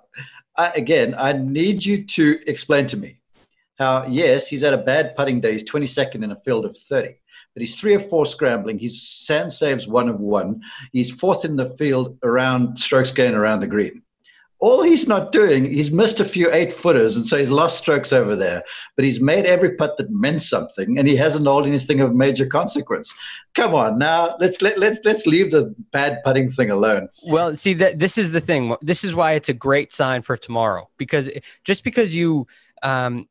I, 0.56 0.70
again, 0.70 1.16
I 1.18 1.34
need 1.34 1.86
you 1.86 2.06
to 2.06 2.40
explain 2.48 2.88
to 2.88 2.98
me 2.98 3.20
how 3.78 4.06
yes, 4.08 4.48
he's 4.48 4.62
had 4.62 4.74
a 4.74 4.78
bad 4.78 5.16
putting 5.16 5.42
day. 5.42 5.54
He's 5.54 5.64
22nd 5.64 6.24
in 6.24 6.32
a 6.32 6.40
field 6.42 6.66
of 6.66 6.78
30 6.78 7.16
but 7.58 7.62
he's 7.62 7.76
three 7.76 7.96
or 7.96 8.00
four 8.00 8.28
scrambling. 8.28 8.78
He's 8.78 9.02
sand 9.02 9.52
saves 9.52 9.88
one 9.88 10.10
of 10.10 10.20
one. 10.20 10.62
He's 10.94 11.10
fourth 11.10 11.44
in 11.44 11.56
the 11.56 11.68
field 11.68 12.16
around 12.22 12.80
strokes 12.80 13.10
gain 13.10 13.34
around 13.34 13.62
the 13.62 13.68
green. 13.68 14.04
All 14.60 14.84
he's 14.84 15.08
not 15.08 15.32
doing, 15.32 15.66
he's 15.66 15.90
missed 15.90 16.20
a 16.20 16.26
few 16.26 16.54
eight 16.54 16.72
footers, 16.72 17.18
and 17.18 17.26
so 17.26 17.36
he's 17.36 17.50
lost 17.50 17.80
strokes 17.80 18.14
over 18.14 18.36
there. 18.36 18.62
But 18.96 19.06
he's 19.06 19.20
made 19.20 19.48
every 19.48 19.76
putt 19.76 19.98
that 19.98 20.12
meant 20.12 20.44
something, 20.44 21.00
and 21.00 21.08
he 21.08 21.16
hasn't 21.16 21.48
held 21.48 21.66
anything 21.66 22.00
of 22.00 22.14
major 22.14 22.46
consequence. 22.46 23.12
Come 23.56 23.74
on, 23.74 23.98
now 23.98 24.36
let's 24.40 24.62
let, 24.62 24.78
let's 24.78 25.00
let's 25.04 25.26
leave 25.26 25.50
the 25.50 25.74
bad 25.92 26.20
putting 26.24 26.52
thing 26.52 26.70
alone. 26.70 27.10
Well, 27.24 27.56
see 27.56 27.74
that 27.74 27.98
this 27.98 28.20
is 28.20 28.34
the 28.34 28.42
thing. 28.42 28.76
This 28.82 29.04
is 29.04 29.16
why 29.16 29.32
it's 29.32 29.50
a 29.50 29.54
great 29.54 29.92
sign 29.92 30.22
for 30.22 30.38
tomorrow 30.38 30.92
because 30.98 31.28
just 31.64 31.84
because 31.84 32.14
you 32.14 32.46
um, 32.84 33.28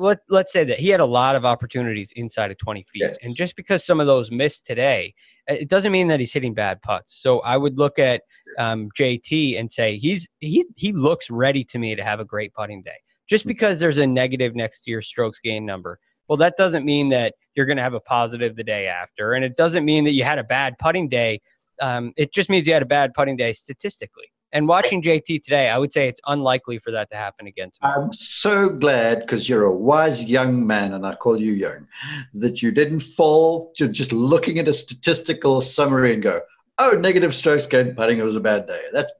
let, 0.00 0.20
let's 0.30 0.52
say 0.52 0.64
that 0.64 0.78
he 0.78 0.88
had 0.88 1.00
a 1.00 1.06
lot 1.06 1.36
of 1.36 1.44
opportunities 1.44 2.10
inside 2.16 2.50
of 2.50 2.58
20 2.58 2.84
feet. 2.84 3.02
Yes. 3.02 3.18
And 3.22 3.36
just 3.36 3.54
because 3.54 3.84
some 3.84 4.00
of 4.00 4.06
those 4.06 4.30
missed 4.30 4.66
today, 4.66 5.14
it 5.46 5.68
doesn't 5.68 5.92
mean 5.92 6.06
that 6.08 6.20
he's 6.20 6.32
hitting 6.32 6.54
bad 6.54 6.80
putts. 6.80 7.14
So 7.14 7.40
I 7.40 7.56
would 7.56 7.78
look 7.78 7.98
at 7.98 8.22
um, 8.58 8.88
JT 8.98 9.58
and 9.58 9.70
say 9.70 9.96
he's 9.96 10.28
he 10.38 10.64
he 10.76 10.92
looks 10.92 11.28
ready 11.28 11.64
to 11.64 11.78
me 11.78 11.94
to 11.94 12.02
have 12.02 12.20
a 12.20 12.24
great 12.24 12.54
putting 12.54 12.82
day. 12.82 12.96
Just 13.28 13.44
hmm. 13.44 13.48
because 13.48 13.78
there's 13.78 13.98
a 13.98 14.06
negative 14.06 14.54
next 14.54 14.82
to 14.82 14.90
your 14.90 15.02
strokes 15.02 15.38
gain 15.38 15.66
number, 15.66 15.98
well, 16.28 16.38
that 16.38 16.56
doesn't 16.56 16.84
mean 16.84 17.10
that 17.10 17.34
you're 17.54 17.66
going 17.66 17.76
to 17.76 17.82
have 17.82 17.94
a 17.94 18.00
positive 18.00 18.56
the 18.56 18.64
day 18.64 18.86
after, 18.86 19.34
and 19.34 19.44
it 19.44 19.56
doesn't 19.56 19.84
mean 19.84 20.04
that 20.04 20.12
you 20.12 20.24
had 20.24 20.38
a 20.38 20.44
bad 20.44 20.78
putting 20.78 21.08
day. 21.08 21.40
Um, 21.82 22.12
it 22.16 22.32
just 22.32 22.48
means 22.48 22.66
you 22.66 22.72
had 22.72 22.82
a 22.82 22.86
bad 22.86 23.12
putting 23.14 23.36
day 23.36 23.52
statistically. 23.52 24.32
And 24.52 24.66
watching 24.66 25.02
JT 25.02 25.42
today, 25.42 25.68
I 25.68 25.78
would 25.78 25.92
say 25.92 26.08
it's 26.08 26.20
unlikely 26.26 26.78
for 26.78 26.90
that 26.90 27.10
to 27.10 27.16
happen 27.16 27.46
again. 27.46 27.70
Tomorrow. 27.70 28.04
I'm 28.04 28.12
so 28.12 28.68
glad 28.68 29.20
because 29.20 29.48
you're 29.48 29.64
a 29.64 29.74
wise 29.74 30.24
young 30.24 30.66
man, 30.66 30.94
and 30.94 31.06
I 31.06 31.14
call 31.14 31.40
you 31.40 31.52
young, 31.52 31.86
that 32.34 32.62
you 32.62 32.70
didn't 32.72 33.00
fall 33.00 33.72
to 33.76 33.88
just 33.88 34.12
looking 34.12 34.58
at 34.58 34.68
a 34.68 34.72
statistical 34.72 35.60
summary 35.60 36.14
and 36.14 36.22
go, 36.22 36.40
"Oh, 36.78 36.92
negative 36.92 37.34
strokes 37.34 37.66
gain 37.66 37.94
putting. 37.94 38.18
It 38.18 38.24
was 38.24 38.36
a 38.36 38.40
bad 38.40 38.66
day." 38.66 38.82
That's 38.92 39.12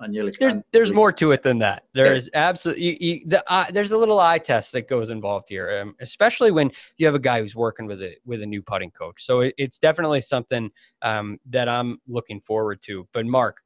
there's, 0.00 0.54
there's 0.72 0.92
more 0.92 1.10
to 1.12 1.32
it 1.32 1.42
than 1.42 1.58
that. 1.58 1.82
There 1.92 2.06
yeah. 2.06 2.12
is 2.12 2.30
absolutely 2.32 3.24
the, 3.26 3.42
uh, 3.50 3.66
there's 3.70 3.90
a 3.90 3.98
little 3.98 4.20
eye 4.20 4.38
test 4.38 4.72
that 4.72 4.88
goes 4.88 5.10
involved 5.10 5.48
here, 5.48 5.80
um, 5.80 5.96
especially 6.00 6.50
when 6.52 6.70
you 6.98 7.06
have 7.06 7.16
a 7.16 7.20
guy 7.20 7.40
who's 7.40 7.56
working 7.56 7.86
with 7.86 8.00
a 8.00 8.14
with 8.24 8.42
a 8.42 8.46
new 8.46 8.62
putting 8.62 8.90
coach. 8.92 9.24
So 9.24 9.40
it, 9.40 9.54
it's 9.58 9.78
definitely 9.78 10.20
something 10.20 10.70
um, 11.02 11.38
that 11.50 11.68
I'm 11.68 11.98
looking 12.06 12.40
forward 12.40 12.80
to. 12.82 13.08
But 13.12 13.26
Mark, 13.26 13.60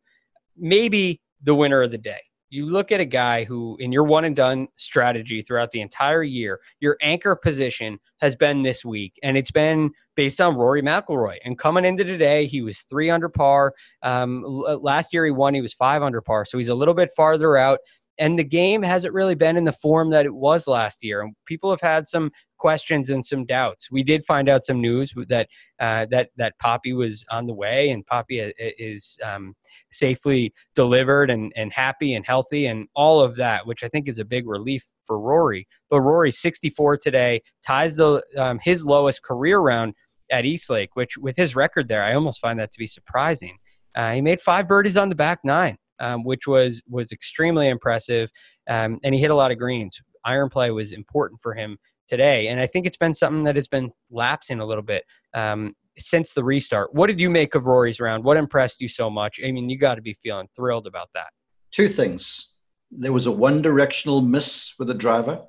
maybe 0.56 1.20
the 1.42 1.54
winner 1.54 1.82
of 1.82 1.90
the 1.90 1.98
day. 1.98 2.20
You 2.50 2.66
look 2.66 2.92
at 2.92 3.00
a 3.00 3.06
guy 3.06 3.44
who, 3.44 3.78
in 3.80 3.92
your 3.92 4.04
one 4.04 4.26
and 4.26 4.36
done 4.36 4.68
strategy 4.76 5.40
throughout 5.40 5.70
the 5.70 5.80
entire 5.80 6.22
year, 6.22 6.60
your 6.80 6.98
anchor 7.00 7.34
position 7.34 7.98
has 8.20 8.36
been 8.36 8.62
this 8.62 8.84
week, 8.84 9.18
and 9.22 9.38
it's 9.38 9.50
been 9.50 9.90
based 10.16 10.38
on 10.38 10.56
Rory 10.56 10.82
McIlroy. 10.82 11.38
And 11.46 11.58
coming 11.58 11.86
into 11.86 12.04
today, 12.04 12.44
he 12.44 12.60
was 12.60 12.80
three 12.80 13.08
under 13.08 13.30
par. 13.30 13.72
Um, 14.02 14.44
last 14.44 15.14
year, 15.14 15.24
he 15.24 15.30
won; 15.30 15.54
he 15.54 15.62
was 15.62 15.72
five 15.72 16.02
under 16.02 16.20
par, 16.20 16.44
so 16.44 16.58
he's 16.58 16.68
a 16.68 16.74
little 16.74 16.92
bit 16.92 17.08
farther 17.16 17.56
out 17.56 17.78
and 18.18 18.38
the 18.38 18.44
game 18.44 18.82
hasn't 18.82 19.14
really 19.14 19.34
been 19.34 19.56
in 19.56 19.64
the 19.64 19.72
form 19.72 20.10
that 20.10 20.26
it 20.26 20.34
was 20.34 20.66
last 20.66 21.02
year. 21.02 21.22
And 21.22 21.34
people 21.46 21.70
have 21.70 21.80
had 21.80 22.08
some 22.08 22.30
questions 22.58 23.10
and 23.10 23.24
some 23.24 23.44
doubts. 23.44 23.90
We 23.90 24.02
did 24.02 24.24
find 24.24 24.48
out 24.48 24.64
some 24.64 24.80
news 24.80 25.12
that 25.28 25.48
uh, 25.80 26.06
that 26.10 26.30
that 26.36 26.58
Poppy 26.58 26.92
was 26.92 27.24
on 27.30 27.46
the 27.46 27.54
way, 27.54 27.90
and 27.90 28.06
Poppy 28.06 28.38
is 28.38 29.18
um, 29.24 29.54
safely 29.90 30.52
delivered 30.74 31.30
and 31.30 31.52
and 31.56 31.72
happy 31.72 32.14
and 32.14 32.26
healthy, 32.26 32.66
and 32.66 32.86
all 32.94 33.20
of 33.20 33.36
that, 33.36 33.66
which 33.66 33.82
I 33.82 33.88
think 33.88 34.08
is 34.08 34.18
a 34.18 34.24
big 34.24 34.46
relief 34.46 34.84
for 35.06 35.18
Rory. 35.18 35.66
But 35.90 36.00
Rory, 36.00 36.30
64 36.30 36.98
today, 36.98 37.42
ties 37.66 37.96
the 37.96 38.22
um, 38.36 38.58
his 38.62 38.84
lowest 38.84 39.22
career 39.22 39.58
round 39.58 39.94
at 40.30 40.44
Eastlake, 40.44 40.94
which 40.94 41.18
with 41.18 41.36
his 41.36 41.56
record 41.56 41.88
there, 41.88 42.02
I 42.02 42.14
almost 42.14 42.40
find 42.40 42.58
that 42.58 42.72
to 42.72 42.78
be 42.78 42.86
surprising. 42.86 43.58
Uh, 43.94 44.12
he 44.12 44.20
made 44.22 44.40
five 44.40 44.66
birdies 44.66 44.96
on 44.96 45.10
the 45.10 45.14
back 45.14 45.40
nine 45.44 45.76
um, 46.00 46.24
which 46.24 46.46
was 46.46 46.82
was 46.88 47.12
extremely 47.12 47.68
impressive. 47.68 48.30
Um, 48.68 48.98
and 49.02 49.14
he 49.14 49.20
hit 49.20 49.30
a 49.30 49.34
lot 49.34 49.50
of 49.50 49.58
greens. 49.58 50.00
Iron 50.24 50.48
play 50.48 50.70
was 50.70 50.92
important 50.92 51.40
for 51.42 51.54
him 51.54 51.78
today, 52.08 52.48
and 52.48 52.60
I 52.60 52.66
think 52.66 52.86
it's 52.86 52.96
been 52.96 53.14
something 53.14 53.44
that 53.44 53.56
has 53.56 53.68
been 53.68 53.90
lapsing 54.10 54.60
a 54.60 54.64
little 54.64 54.84
bit 54.84 55.04
um, 55.34 55.74
since 55.98 56.32
the 56.32 56.44
restart. 56.44 56.94
What 56.94 57.08
did 57.08 57.20
you 57.20 57.30
make 57.30 57.54
of 57.54 57.66
Rory's 57.66 58.00
round? 58.00 58.24
What 58.24 58.36
impressed 58.36 58.80
you 58.80 58.88
so 58.88 59.10
much? 59.10 59.40
I 59.44 59.50
mean, 59.50 59.68
you 59.68 59.78
got 59.78 59.96
to 59.96 60.02
be 60.02 60.16
feeling 60.22 60.48
thrilled 60.54 60.86
about 60.86 61.08
that. 61.14 61.28
Two 61.70 61.88
things. 61.88 62.48
There 62.90 63.12
was 63.12 63.26
a 63.26 63.32
one 63.32 63.62
directional 63.62 64.20
miss 64.20 64.74
with 64.78 64.88
the 64.88 64.94
driver. 64.94 65.42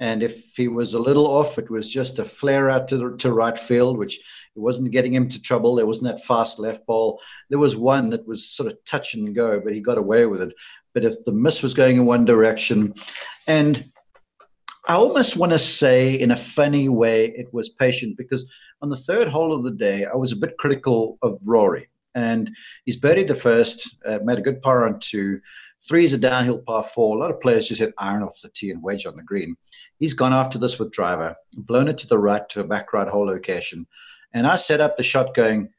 And 0.00 0.22
if 0.22 0.56
he 0.56 0.66
was 0.66 0.94
a 0.94 0.98
little 0.98 1.26
off, 1.26 1.58
it 1.58 1.70
was 1.70 1.88
just 1.88 2.18
a 2.18 2.24
flare 2.24 2.70
out 2.70 2.88
to, 2.88 3.16
to 3.18 3.32
right 3.32 3.58
field, 3.58 3.98
which 3.98 4.16
it 4.16 4.58
wasn't 4.58 4.90
getting 4.92 5.12
him 5.12 5.28
to 5.28 5.40
trouble. 5.40 5.74
There 5.74 5.86
wasn't 5.86 6.06
that 6.06 6.24
fast 6.24 6.58
left 6.58 6.86
ball. 6.86 7.20
There 7.50 7.58
was 7.58 7.76
one 7.76 8.08
that 8.10 8.26
was 8.26 8.48
sort 8.48 8.72
of 8.72 8.82
touch 8.86 9.14
and 9.14 9.34
go, 9.34 9.60
but 9.60 9.74
he 9.74 9.80
got 9.80 9.98
away 9.98 10.24
with 10.24 10.40
it. 10.40 10.54
But 10.94 11.04
if 11.04 11.22
the 11.26 11.32
miss 11.32 11.62
was 11.62 11.74
going 11.74 11.98
in 11.98 12.06
one 12.06 12.24
direction, 12.24 12.94
and 13.46 13.90
I 14.88 14.94
almost 14.94 15.36
want 15.36 15.52
to 15.52 15.58
say, 15.58 16.18
in 16.18 16.30
a 16.30 16.36
funny 16.36 16.88
way, 16.88 17.26
it 17.26 17.52
was 17.52 17.68
patient 17.68 18.16
because 18.16 18.50
on 18.82 18.88
the 18.88 18.96
third 18.96 19.28
hole 19.28 19.52
of 19.52 19.62
the 19.62 19.70
day, 19.70 20.06
I 20.06 20.16
was 20.16 20.32
a 20.32 20.36
bit 20.36 20.56
critical 20.58 21.18
of 21.22 21.38
Rory. 21.44 21.88
And 22.14 22.50
he's 22.86 22.98
birdied 22.98 23.28
the 23.28 23.34
first, 23.34 23.96
uh, 24.04 24.18
made 24.24 24.38
a 24.38 24.42
good 24.42 24.62
par 24.62 24.88
on 24.88 24.98
two. 24.98 25.40
Three 25.88 26.04
is 26.04 26.12
a 26.12 26.18
downhill 26.18 26.58
par 26.58 26.82
four. 26.82 27.16
A 27.16 27.20
lot 27.20 27.30
of 27.30 27.40
players 27.40 27.68
just 27.68 27.80
hit 27.80 27.94
iron 27.98 28.22
off 28.22 28.40
the 28.42 28.50
tee 28.50 28.70
and 28.70 28.82
wedge 28.82 29.06
on 29.06 29.16
the 29.16 29.22
green. 29.22 29.56
He's 29.98 30.12
gone 30.12 30.32
after 30.32 30.58
this 30.58 30.78
with 30.78 30.92
driver, 30.92 31.34
blown 31.56 31.88
it 31.88 31.98
to 31.98 32.06
the 32.06 32.18
right 32.18 32.46
to 32.50 32.60
a 32.60 32.64
back 32.64 32.92
right 32.92 33.08
hole 33.08 33.26
location. 33.26 33.86
And 34.34 34.46
I 34.46 34.56
set 34.56 34.80
up 34.80 34.96
the 34.96 35.02
shot 35.02 35.34
going, 35.34 35.70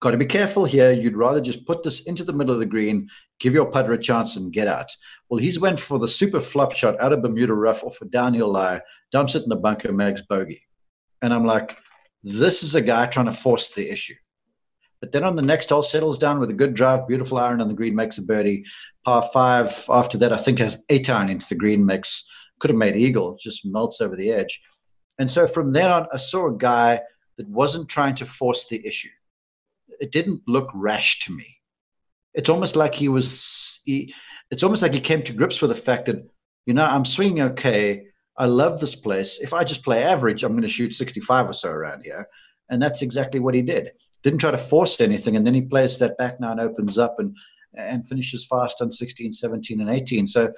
got 0.00 0.12
to 0.12 0.16
be 0.16 0.26
careful 0.26 0.64
here. 0.64 0.92
You'd 0.92 1.16
rather 1.16 1.40
just 1.40 1.66
put 1.66 1.82
this 1.82 2.02
into 2.02 2.24
the 2.24 2.32
middle 2.32 2.54
of 2.54 2.60
the 2.60 2.66
green, 2.66 3.08
give 3.40 3.54
your 3.54 3.70
putter 3.70 3.92
a 3.92 3.98
chance 3.98 4.36
and 4.36 4.52
get 4.52 4.68
out. 4.68 4.90
Well, 5.28 5.38
he's 5.38 5.58
went 5.58 5.80
for 5.80 5.98
the 5.98 6.08
super 6.08 6.40
flop 6.40 6.72
shot 6.72 7.00
out 7.00 7.12
of 7.12 7.22
Bermuda 7.22 7.54
rough 7.54 7.82
off 7.82 8.00
a 8.00 8.06
downhill 8.06 8.52
lie, 8.52 8.80
dumps 9.10 9.34
it 9.34 9.42
in 9.42 9.48
the 9.48 9.56
bunker, 9.56 9.92
makes 9.92 10.22
bogey. 10.22 10.62
And 11.22 11.34
I'm 11.34 11.44
like, 11.44 11.76
this 12.22 12.62
is 12.62 12.74
a 12.74 12.80
guy 12.80 13.06
trying 13.06 13.26
to 13.26 13.32
force 13.32 13.70
the 13.70 13.90
issue. 13.90 14.14
But 15.00 15.12
then 15.12 15.24
on 15.24 15.36
the 15.36 15.42
next 15.42 15.70
hole, 15.70 15.82
settles 15.82 16.18
down 16.18 16.40
with 16.40 16.50
a 16.50 16.54
good 16.54 16.74
drive, 16.74 17.06
beautiful 17.06 17.38
iron 17.38 17.60
on 17.60 17.68
the 17.68 17.74
green, 17.74 17.94
makes 17.94 18.18
a 18.18 18.22
birdie. 18.22 18.64
Par 19.04 19.22
five 19.32 19.84
after 19.88 20.18
that, 20.18 20.32
I 20.32 20.36
think 20.36 20.58
has 20.58 20.84
eight 20.88 21.08
iron 21.08 21.28
into 21.28 21.48
the 21.48 21.54
green 21.54 21.86
mix. 21.86 22.28
Could 22.58 22.70
have 22.70 22.78
made 22.78 22.96
eagle, 22.96 23.38
just 23.40 23.64
melts 23.64 24.00
over 24.00 24.16
the 24.16 24.32
edge. 24.32 24.60
And 25.18 25.30
so 25.30 25.46
from 25.46 25.72
then 25.72 25.90
on, 25.90 26.06
I 26.12 26.16
saw 26.16 26.48
a 26.48 26.56
guy 26.56 27.00
that 27.36 27.48
wasn't 27.48 27.88
trying 27.88 28.16
to 28.16 28.26
force 28.26 28.66
the 28.68 28.84
issue. 28.84 29.10
It 30.00 30.12
didn't 30.12 30.42
look 30.46 30.70
rash 30.74 31.20
to 31.20 31.32
me. 31.32 31.56
It's 32.34 32.48
almost 32.48 32.76
like 32.76 32.94
he 32.94 33.08
was. 33.08 33.80
He, 33.84 34.14
it's 34.50 34.62
almost 34.62 34.82
like 34.82 34.94
he 34.94 35.00
came 35.00 35.22
to 35.24 35.32
grips 35.32 35.60
with 35.60 35.70
the 35.70 35.74
fact 35.74 36.06
that, 36.06 36.28
you 36.66 36.74
know, 36.74 36.84
I'm 36.84 37.04
swinging 37.04 37.42
okay. 37.42 38.04
I 38.36 38.46
love 38.46 38.80
this 38.80 38.94
place. 38.94 39.38
If 39.40 39.52
I 39.52 39.64
just 39.64 39.84
play 39.84 40.02
average, 40.02 40.42
I'm 40.42 40.52
going 40.52 40.62
to 40.62 40.68
shoot 40.68 40.94
65 40.94 41.50
or 41.50 41.52
so 41.52 41.70
around 41.70 42.02
here. 42.02 42.28
And 42.70 42.80
that's 42.80 43.02
exactly 43.02 43.40
what 43.40 43.54
he 43.54 43.62
did. 43.62 43.90
Didn't 44.22 44.40
try 44.40 44.50
to 44.50 44.58
force 44.58 45.00
anything. 45.00 45.36
And 45.36 45.46
then 45.46 45.54
he 45.54 45.62
plays 45.62 45.98
that 45.98 46.18
back 46.18 46.40
nine, 46.40 46.60
opens 46.60 46.98
up 46.98 47.16
and, 47.18 47.36
and 47.74 48.06
finishes 48.06 48.44
fast 48.44 48.82
on 48.82 48.90
16, 48.90 49.32
17, 49.32 49.80
and 49.80 49.90
18. 49.90 50.26
So 50.26 50.52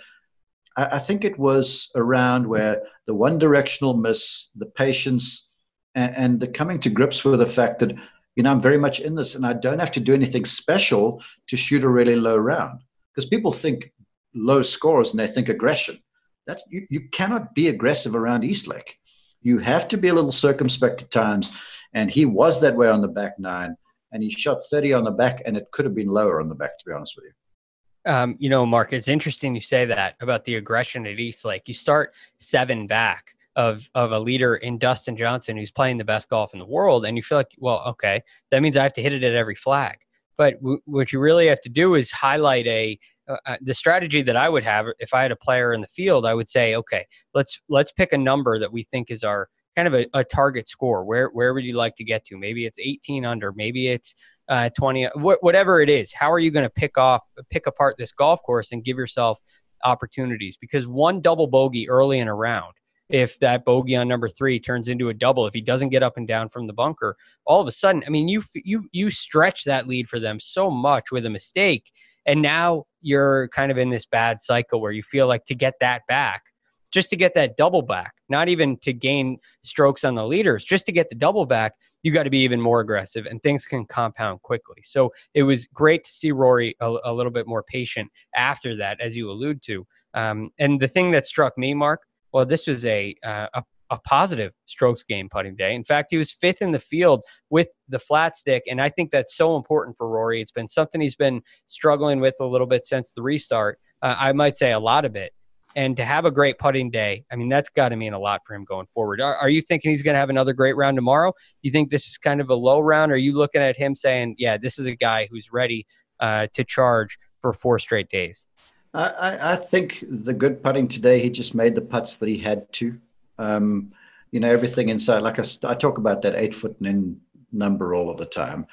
I, 0.76 0.87
I 0.97 0.99
think 0.99 1.25
it 1.25 1.38
was 1.38 1.90
around 1.95 2.47
where 2.47 2.83
the 3.07 3.14
one 3.14 3.38
directional 3.38 3.97
miss, 3.97 4.50
the 4.57 4.67
patience, 4.67 5.50
and, 5.95 6.17
and 6.17 6.40
the 6.40 6.49
coming 6.49 6.81
to 6.81 6.90
grips 6.90 7.25
with 7.25 7.40
the 7.40 7.47
fact 7.47 7.81
that, 7.81 7.93
you 8.37 8.43
know, 8.43 8.50
I'm 8.50 8.61
very 8.61 8.79
much 8.79 9.00
in 9.00 9.14
this 9.14 9.35
and 9.35 9.45
I 9.45 9.52
don't 9.52 9.81
have 9.81 9.93
to 9.93 10.00
do 10.00 10.14
anything 10.14 10.45
special 10.45 11.23
to 11.49 11.57
shoot 11.57 11.85
a 11.85 11.88
really 11.88 12.17
low 12.17 12.37
round. 12.37 12.83
Because 13.14 13.29
people 13.29 13.50
think 13.50 13.93
low 14.35 14.62
scores 14.62 15.11
and 15.11 15.19
they 15.19 15.26
think 15.26 15.49
aggression. 15.49 15.99
That's, 16.47 16.64
you, 16.69 16.87
you 16.88 17.09
cannot 17.12 17.55
be 17.55 17.69
aggressive 17.69 18.14
around 18.14 18.45
Eastlake. 18.45 18.99
You 19.43 19.59
have 19.59 19.88
to 19.88 19.97
be 19.97 20.09
a 20.09 20.14
little 20.14 20.33
circumspect 20.33 21.02
at 21.02 21.11
times. 21.11 21.50
And 21.92 22.11
he 22.11 22.25
was 22.25 22.61
that 22.61 22.76
way 22.76 22.88
on 22.88 23.00
the 23.00 23.09
back 23.09 23.38
nine. 23.38 23.76
And 24.12 24.23
he 24.23 24.30
shot 24.30 24.62
30 24.70 24.92
on 24.92 25.04
the 25.04 25.11
back, 25.12 25.42
and 25.47 25.56
it 25.56 25.70
could 25.70 25.85
have 25.85 25.94
been 25.94 26.09
lower 26.09 26.40
on 26.40 26.49
the 26.49 26.54
back, 26.54 26.78
to 26.78 26.85
be 26.85 26.92
honest 26.92 27.14
with 27.16 27.26
you. 27.26 28.12
Um, 28.12 28.37
you 28.38 28.49
know, 28.49 28.64
Mark, 28.64 28.92
it's 28.92 29.09
interesting 29.09 29.54
you 29.54 29.61
say 29.61 29.85
that 29.85 30.16
about 30.20 30.44
the 30.44 30.56
aggression 30.56 31.06
at 31.06 31.18
Eastlake. 31.18 31.68
You 31.68 31.75
start 31.75 32.14
seven 32.38 32.87
back 32.87 33.35
of 33.56 33.90
of 33.94 34.12
a 34.12 34.18
leader 34.18 34.56
in 34.56 34.78
Dustin 34.78 35.16
Johnson 35.16 35.56
who's 35.56 35.70
playing 35.70 35.99
the 35.99 36.04
best 36.04 36.28
golf 36.30 36.52
in 36.52 36.59
the 36.59 36.66
world, 36.66 37.04
and 37.04 37.16
you 37.16 37.23
feel 37.23 37.38
like, 37.38 37.54
well, 37.59 37.82
okay, 37.87 38.23
that 38.50 38.62
means 38.62 38.76
I 38.76 38.82
have 38.82 38.94
to 38.94 39.02
hit 39.02 39.12
it 39.12 39.23
at 39.23 39.35
every 39.35 39.54
flag. 39.54 39.99
But 40.38 40.54
w- 40.61 40.80
what 40.87 41.12
you 41.12 41.20
really 41.20 41.47
have 41.49 41.61
to 41.62 41.68
do 41.68 41.94
is 41.94 42.11
highlight 42.11 42.66
a 42.66 42.99
uh, 43.28 43.37
uh, 43.47 43.56
the 43.61 43.75
strategy 43.75 44.23
that 44.23 44.37
I 44.37 44.49
would 44.49 44.64
have 44.64 44.87
if 44.99 45.12
I 45.12 45.23
had 45.23 45.32
a 45.32 45.37
player 45.37 45.73
in 45.73 45.82
the 45.82 45.88
field, 45.88 46.25
I 46.25 46.35
would 46.35 46.49
say, 46.49 46.75
okay, 46.76 47.06
let's 47.35 47.61
let's 47.68 47.92
pick 47.92 48.12
a 48.12 48.18
number 48.18 48.59
that 48.59 48.73
we 48.73 48.85
think 48.85 49.11
is 49.11 49.25
our 49.25 49.49
kind 49.80 49.94
of 49.94 50.00
a, 50.00 50.18
a 50.18 50.25
target 50.25 50.68
score. 50.68 51.04
Where 51.04 51.28
where 51.28 51.54
would 51.54 51.64
you 51.64 51.75
like 51.75 51.96
to 51.96 52.04
get 52.04 52.25
to? 52.26 52.38
Maybe 52.38 52.66
it's 52.66 52.78
18 52.78 53.25
under, 53.25 53.52
maybe 53.52 53.88
it's 53.88 54.14
uh, 54.49 54.68
20, 54.76 55.06
wh- 55.14 55.42
whatever 55.42 55.80
it 55.80 55.88
is. 55.88 56.12
How 56.12 56.30
are 56.30 56.38
you 56.38 56.50
going 56.50 56.64
to 56.64 56.70
pick 56.70 56.99
off 56.99 57.22
pick 57.50 57.66
apart 57.66 57.96
this 57.99 58.12
golf 58.12 58.42
course 58.42 58.72
and 58.72 58.84
give 58.84 58.96
yourself 58.99 59.40
opportunities? 59.84 60.58
Because 60.58 60.87
one 60.87 61.20
double 61.20 61.46
bogey 61.46 61.88
early 61.88 62.18
in 62.18 62.28
a 62.28 62.34
round 62.34 62.75
if 63.08 63.40
that 63.40 63.64
bogey 63.64 63.96
on 63.96 64.06
number 64.06 64.28
three 64.28 64.60
turns 64.60 64.87
into 64.87 65.08
a 65.08 65.14
double 65.14 65.44
if 65.44 65.52
he 65.52 65.60
doesn't 65.60 65.88
get 65.88 66.00
up 66.00 66.16
and 66.16 66.28
down 66.28 66.49
from 66.49 66.68
the 66.68 66.72
bunker 66.72 67.16
all 67.44 67.60
of 67.60 67.66
a 67.66 67.72
sudden 67.72 68.04
i 68.06 68.08
mean 68.08 68.28
you 68.28 68.40
you 68.54 68.88
you 68.92 69.10
stretch 69.10 69.64
that 69.64 69.88
lead 69.88 70.08
for 70.08 70.20
them 70.20 70.38
so 70.38 70.70
much 70.70 71.10
with 71.10 71.26
a 71.26 71.30
mistake 71.30 71.90
and 72.26 72.42
now 72.42 72.84
you're 73.00 73.49
kind 73.49 73.72
of 73.72 73.78
in 73.78 73.90
this 73.90 74.06
bad 74.06 74.42
cycle 74.42 74.80
where 74.80 74.92
you 74.92 75.02
feel 75.02 75.26
like 75.26 75.44
to 75.46 75.54
get 75.54 75.75
that 75.80 76.02
back, 76.06 76.44
just 76.90 77.11
to 77.11 77.16
get 77.16 77.35
that 77.35 77.56
double 77.56 77.82
back, 77.82 78.14
not 78.28 78.49
even 78.49 78.76
to 78.78 78.92
gain 78.92 79.38
strokes 79.62 80.04
on 80.04 80.14
the 80.14 80.26
leaders, 80.26 80.64
just 80.64 80.87
to 80.87 80.92
get 80.92 81.09
the 81.09 81.14
double 81.14 81.47
back, 81.47 81.75
you 82.02 82.12
got 82.12 82.25
to 82.25 82.30
be 82.30 82.38
even 82.38 82.61
more 82.61 82.80
aggressive 82.80 83.26
and 83.26 83.42
things 83.42 83.64
can 83.64 83.85
compound 83.85 84.42
quickly. 84.42 84.82
So 84.85 85.12
it 85.35 85.42
was 85.42 85.66
great 85.66 86.04
to 86.04 86.11
see 86.11 86.32
Rory 86.32 86.75
a, 86.80 86.97
a 87.04 87.12
little 87.12 87.32
bit 87.32 87.47
more 87.47 87.62
patient 87.62 88.11
after 88.35 88.76
that, 88.76 89.00
as 89.00 89.16
you 89.16 89.30
allude 89.30 89.62
to. 89.62 89.87
Um, 90.14 90.50
and 90.59 90.80
the 90.80 90.88
thing 90.88 91.11
that 91.12 91.26
struck 91.26 91.56
me, 91.56 91.75
Mark, 91.75 92.02
well, 92.32 92.47
this 92.47 92.66
was 92.66 92.85
a, 92.85 93.14
uh, 93.25 93.49
a 93.54 93.64
a 93.90 93.99
positive 93.99 94.52
strokes 94.66 95.02
gained 95.02 95.30
putting 95.30 95.56
day. 95.56 95.75
In 95.75 95.85
fact, 95.85 96.09
he 96.11 96.16
was 96.16 96.32
fifth 96.32 96.62
in 96.62 96.70
the 96.70 96.78
field 96.78 97.25
with 97.50 97.68
the 97.88 97.99
flat 97.99 98.37
stick. 98.37 98.62
And 98.70 98.80
I 98.80 98.88
think 98.88 99.11
that's 99.11 99.35
so 99.35 99.56
important 99.56 99.97
for 99.97 100.09
Rory. 100.09 100.40
It's 100.40 100.52
been 100.52 100.68
something 100.68 101.00
he's 101.00 101.16
been 101.16 101.42
struggling 101.66 102.20
with 102.20 102.37
a 102.40 102.47
little 102.47 102.68
bit 102.68 102.87
since 102.87 103.12
the 103.12 103.23
restart. 103.23 103.80
Uh, 104.00 104.16
I 104.18 104.32
might 104.32 104.56
say 104.56 104.73
a 104.73 104.78
lot 104.78 105.04
of 105.04 105.16
it. 105.16 105.32
And 105.77 105.97
to 105.97 106.05
have 106.05 106.25
a 106.25 106.31
great 106.31 106.59
putting 106.59 106.91
day, 106.91 107.25
I 107.31 107.37
mean, 107.37 107.49
that's 107.49 107.69
got 107.69 107.91
to 107.91 107.97
mean 107.97 108.12
a 108.12 108.19
lot 108.19 108.43
for 108.45 108.55
him 108.55 108.65
going 108.65 108.87
forward. 108.87 109.21
Are, 109.21 109.37
are 109.37 109.49
you 109.49 109.61
thinking 109.61 109.91
he's 109.91 110.03
going 110.03 110.15
to 110.15 110.19
have 110.19 110.31
another 110.31 110.53
great 110.53 110.77
round 110.77 110.97
tomorrow? 110.97 111.33
You 111.62 111.71
think 111.71 111.91
this 111.91 112.07
is 112.09 112.19
kind 112.19 112.41
of 112.41 112.50
a 112.50 112.55
low 112.55 112.81
round? 112.81 113.12
Are 113.12 113.17
you 113.17 113.35
looking 113.35 113.63
at 113.63 113.76
him 113.76 113.95
saying, 113.95 114.35
yeah, 114.39 114.56
this 114.56 114.78
is 114.78 114.87
a 114.87 114.97
guy 114.97 115.28
who's 115.30 115.52
ready 115.52 115.87
uh, 116.19 116.49
to 116.54 116.65
charge 116.65 117.19
for 117.41 117.52
four 117.52 117.78
straight 117.78 118.09
days? 118.09 118.47
I, 118.93 119.52
I 119.52 119.56
think 119.56 120.04
the 120.09 120.35
good 120.35 120.63
putting 120.63 120.89
today, 120.89 121.21
he 121.21 121.30
just 121.30 121.54
made 121.54 121.76
the 121.76 121.80
putts 121.80 122.17
that 122.17 122.28
he 122.28 122.39
had 122.39 122.71
to. 122.75 122.99
Um, 123.39 123.93
you 124.33 124.41
know, 124.41 124.50
everything 124.50 124.89
inside, 124.89 125.21
like 125.21 125.39
I, 125.39 125.45
I 125.63 125.75
talk 125.75 125.99
about 125.99 126.23
that 126.23 126.35
eight 126.35 126.54
foot 126.54 126.76
and 126.80 126.89
in 126.89 127.21
number 127.52 127.95
all 127.95 128.11
of 128.11 128.17
the 128.17 128.26
time. 128.26 128.67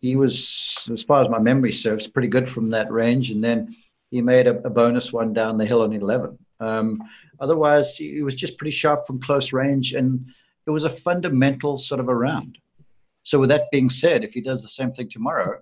He 0.00 0.16
was, 0.16 0.88
as 0.92 1.02
far 1.02 1.22
as 1.22 1.30
my 1.30 1.38
memory 1.38 1.72
serves, 1.72 2.06
pretty 2.06 2.28
good 2.28 2.48
from 2.48 2.70
that 2.70 2.90
range. 2.92 3.30
And 3.30 3.42
then 3.42 3.74
he 4.10 4.20
made 4.20 4.46
a, 4.46 4.58
a 4.64 4.70
bonus 4.70 5.12
one 5.12 5.32
down 5.32 5.58
the 5.58 5.66
hill 5.66 5.82
on 5.82 5.92
11. 5.92 6.38
Um, 6.60 7.02
otherwise, 7.40 7.96
he 7.96 8.22
was 8.22 8.34
just 8.34 8.58
pretty 8.58 8.70
sharp 8.70 9.06
from 9.06 9.20
close 9.20 9.52
range. 9.52 9.92
And 9.92 10.26
it 10.66 10.70
was 10.70 10.84
a 10.84 10.90
fundamental 10.90 11.78
sort 11.78 12.00
of 12.00 12.08
a 12.08 12.14
round. 12.14 12.58
So, 13.22 13.38
with 13.40 13.48
that 13.48 13.70
being 13.72 13.90
said, 13.90 14.24
if 14.24 14.34
he 14.34 14.40
does 14.40 14.62
the 14.62 14.68
same 14.68 14.92
thing 14.92 15.08
tomorrow, 15.08 15.60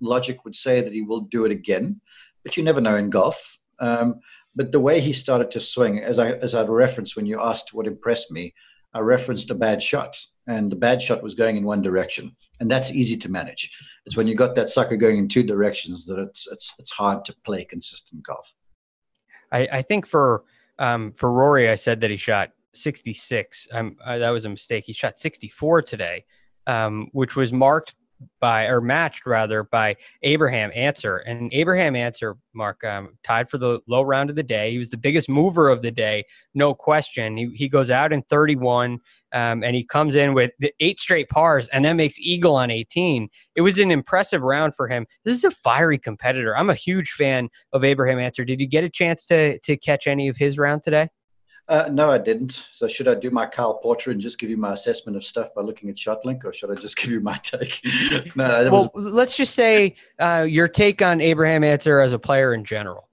logic 0.00 0.44
would 0.44 0.56
say 0.56 0.80
that 0.80 0.92
he 0.92 1.02
will 1.02 1.20
do 1.20 1.44
it 1.44 1.52
again. 1.52 2.00
But 2.42 2.56
you 2.56 2.62
never 2.62 2.80
know 2.80 2.96
in 2.96 3.10
golf. 3.10 3.58
Um, 3.78 4.20
but 4.56 4.72
the 4.72 4.80
way 4.80 5.00
he 5.00 5.12
started 5.12 5.50
to 5.52 5.60
swing, 5.60 6.00
as 6.00 6.18
I 6.18 6.32
as 6.32 6.54
I 6.54 6.62
referenced 6.62 7.16
when 7.16 7.26
you 7.26 7.40
asked 7.40 7.74
what 7.74 7.86
impressed 7.86 8.30
me, 8.30 8.54
I 8.92 9.00
referenced 9.00 9.50
a 9.50 9.54
bad 9.54 9.82
shot, 9.82 10.16
and 10.46 10.70
the 10.70 10.76
bad 10.76 11.02
shot 11.02 11.22
was 11.22 11.34
going 11.34 11.56
in 11.56 11.64
one 11.64 11.82
direction, 11.82 12.36
and 12.60 12.70
that's 12.70 12.92
easy 12.92 13.16
to 13.18 13.30
manage. 13.30 13.70
It's 14.06 14.16
when 14.16 14.28
you 14.28 14.36
got 14.36 14.54
that 14.54 14.70
sucker 14.70 14.96
going 14.96 15.18
in 15.18 15.28
two 15.28 15.42
directions 15.42 16.06
that 16.06 16.18
it's 16.18 16.46
it's 16.50 16.72
it's 16.78 16.92
hard 16.92 17.24
to 17.24 17.34
play 17.44 17.64
consistent 17.64 18.24
golf. 18.24 18.52
I, 19.54 19.68
I 19.72 19.82
think 19.82 20.06
for 20.06 20.42
um, 20.78 21.12
for 21.12 21.32
Rory, 21.32 21.70
I 21.70 21.76
said 21.76 22.00
that 22.00 22.10
he 22.10 22.16
shot 22.16 22.50
66. 22.72 23.68
Um, 23.72 23.96
uh, 24.04 24.18
that 24.18 24.30
was 24.30 24.44
a 24.44 24.48
mistake. 24.48 24.84
He 24.84 24.92
shot 24.92 25.18
64 25.18 25.82
today, 25.82 26.24
um, 26.66 27.08
which 27.12 27.36
was 27.36 27.52
marked 27.52 27.94
by 28.40 28.66
or 28.66 28.80
matched 28.80 29.26
rather 29.26 29.64
by 29.64 29.96
Abraham 30.22 30.70
Ancer. 30.74 31.18
And 31.18 31.52
Abraham 31.52 31.96
Ancer, 31.96 32.36
Mark, 32.52 32.84
um, 32.84 33.16
tied 33.22 33.48
for 33.48 33.58
the 33.58 33.80
low 33.86 34.02
round 34.02 34.30
of 34.30 34.36
the 34.36 34.42
day. 34.42 34.70
He 34.70 34.78
was 34.78 34.90
the 34.90 34.96
biggest 34.96 35.28
mover 35.28 35.68
of 35.68 35.82
the 35.82 35.90
day, 35.90 36.24
no 36.54 36.74
question. 36.74 37.36
He, 37.36 37.50
he 37.54 37.68
goes 37.68 37.90
out 37.90 38.12
in 38.12 38.22
31 38.22 39.00
um, 39.32 39.64
and 39.64 39.74
he 39.74 39.84
comes 39.84 40.14
in 40.14 40.34
with 40.34 40.52
the 40.58 40.72
eight 40.80 41.00
straight 41.00 41.28
pars 41.28 41.68
and 41.68 41.84
then 41.84 41.96
makes 41.96 42.18
eagle 42.18 42.56
on 42.56 42.70
18. 42.70 43.28
It 43.56 43.62
was 43.62 43.78
an 43.78 43.90
impressive 43.90 44.42
round 44.42 44.74
for 44.74 44.88
him. 44.88 45.06
This 45.24 45.34
is 45.34 45.44
a 45.44 45.50
fiery 45.50 45.98
competitor. 45.98 46.56
I'm 46.56 46.70
a 46.70 46.74
huge 46.74 47.12
fan 47.12 47.48
of 47.72 47.84
Abraham 47.84 48.18
Ancer. 48.18 48.44
Did 48.44 48.60
you 48.60 48.66
get 48.66 48.84
a 48.84 48.90
chance 48.90 49.26
to 49.26 49.58
to 49.60 49.76
catch 49.76 50.06
any 50.06 50.28
of 50.28 50.36
his 50.36 50.58
round 50.58 50.82
today? 50.82 51.08
Uh, 51.66 51.88
no, 51.90 52.10
I 52.10 52.18
didn't. 52.18 52.66
So 52.72 52.86
should 52.86 53.08
I 53.08 53.14
do 53.14 53.30
my 53.30 53.46
Kyle 53.46 53.74
Porter 53.74 54.10
and 54.10 54.20
just 54.20 54.38
give 54.38 54.50
you 54.50 54.56
my 54.56 54.74
assessment 54.74 55.16
of 55.16 55.24
stuff 55.24 55.48
by 55.54 55.62
looking 55.62 55.88
at 55.88 55.96
ShotLink, 55.96 56.44
or 56.44 56.52
should 56.52 56.70
I 56.70 56.74
just 56.74 56.96
give 56.96 57.10
you 57.10 57.20
my 57.20 57.36
take? 57.42 57.80
no, 58.36 58.68
well, 58.70 58.90
was... 58.94 59.04
let's 59.04 59.36
just 59.36 59.54
say 59.54 59.96
uh, 60.18 60.46
your 60.48 60.68
take 60.68 61.00
on 61.00 61.20
Abraham 61.20 61.64
Ancer 61.64 62.00
as 62.00 62.12
a 62.12 62.18
player 62.18 62.52
in 62.52 62.64
general. 62.64 63.08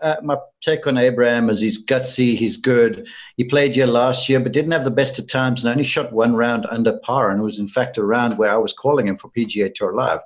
Uh, 0.00 0.14
my 0.22 0.36
take 0.60 0.86
on 0.86 0.96
Abraham 0.96 1.50
is 1.50 1.60
he's 1.60 1.84
gutsy, 1.84 2.36
he's 2.36 2.56
good. 2.56 3.08
He 3.36 3.42
played 3.42 3.74
here 3.74 3.86
last 3.86 4.28
year, 4.28 4.38
but 4.38 4.52
didn't 4.52 4.70
have 4.70 4.84
the 4.84 4.92
best 4.92 5.18
of 5.18 5.26
times 5.26 5.64
and 5.64 5.72
only 5.72 5.82
shot 5.82 6.12
one 6.12 6.36
round 6.36 6.66
under 6.70 6.98
par. 6.98 7.32
And 7.32 7.40
it 7.40 7.44
was, 7.44 7.58
in 7.58 7.66
fact, 7.66 7.98
a 7.98 8.04
round 8.04 8.38
where 8.38 8.52
I 8.52 8.58
was 8.58 8.72
calling 8.72 9.08
him 9.08 9.16
for 9.16 9.28
PGA 9.30 9.74
Tour 9.74 9.94
Live. 9.94 10.20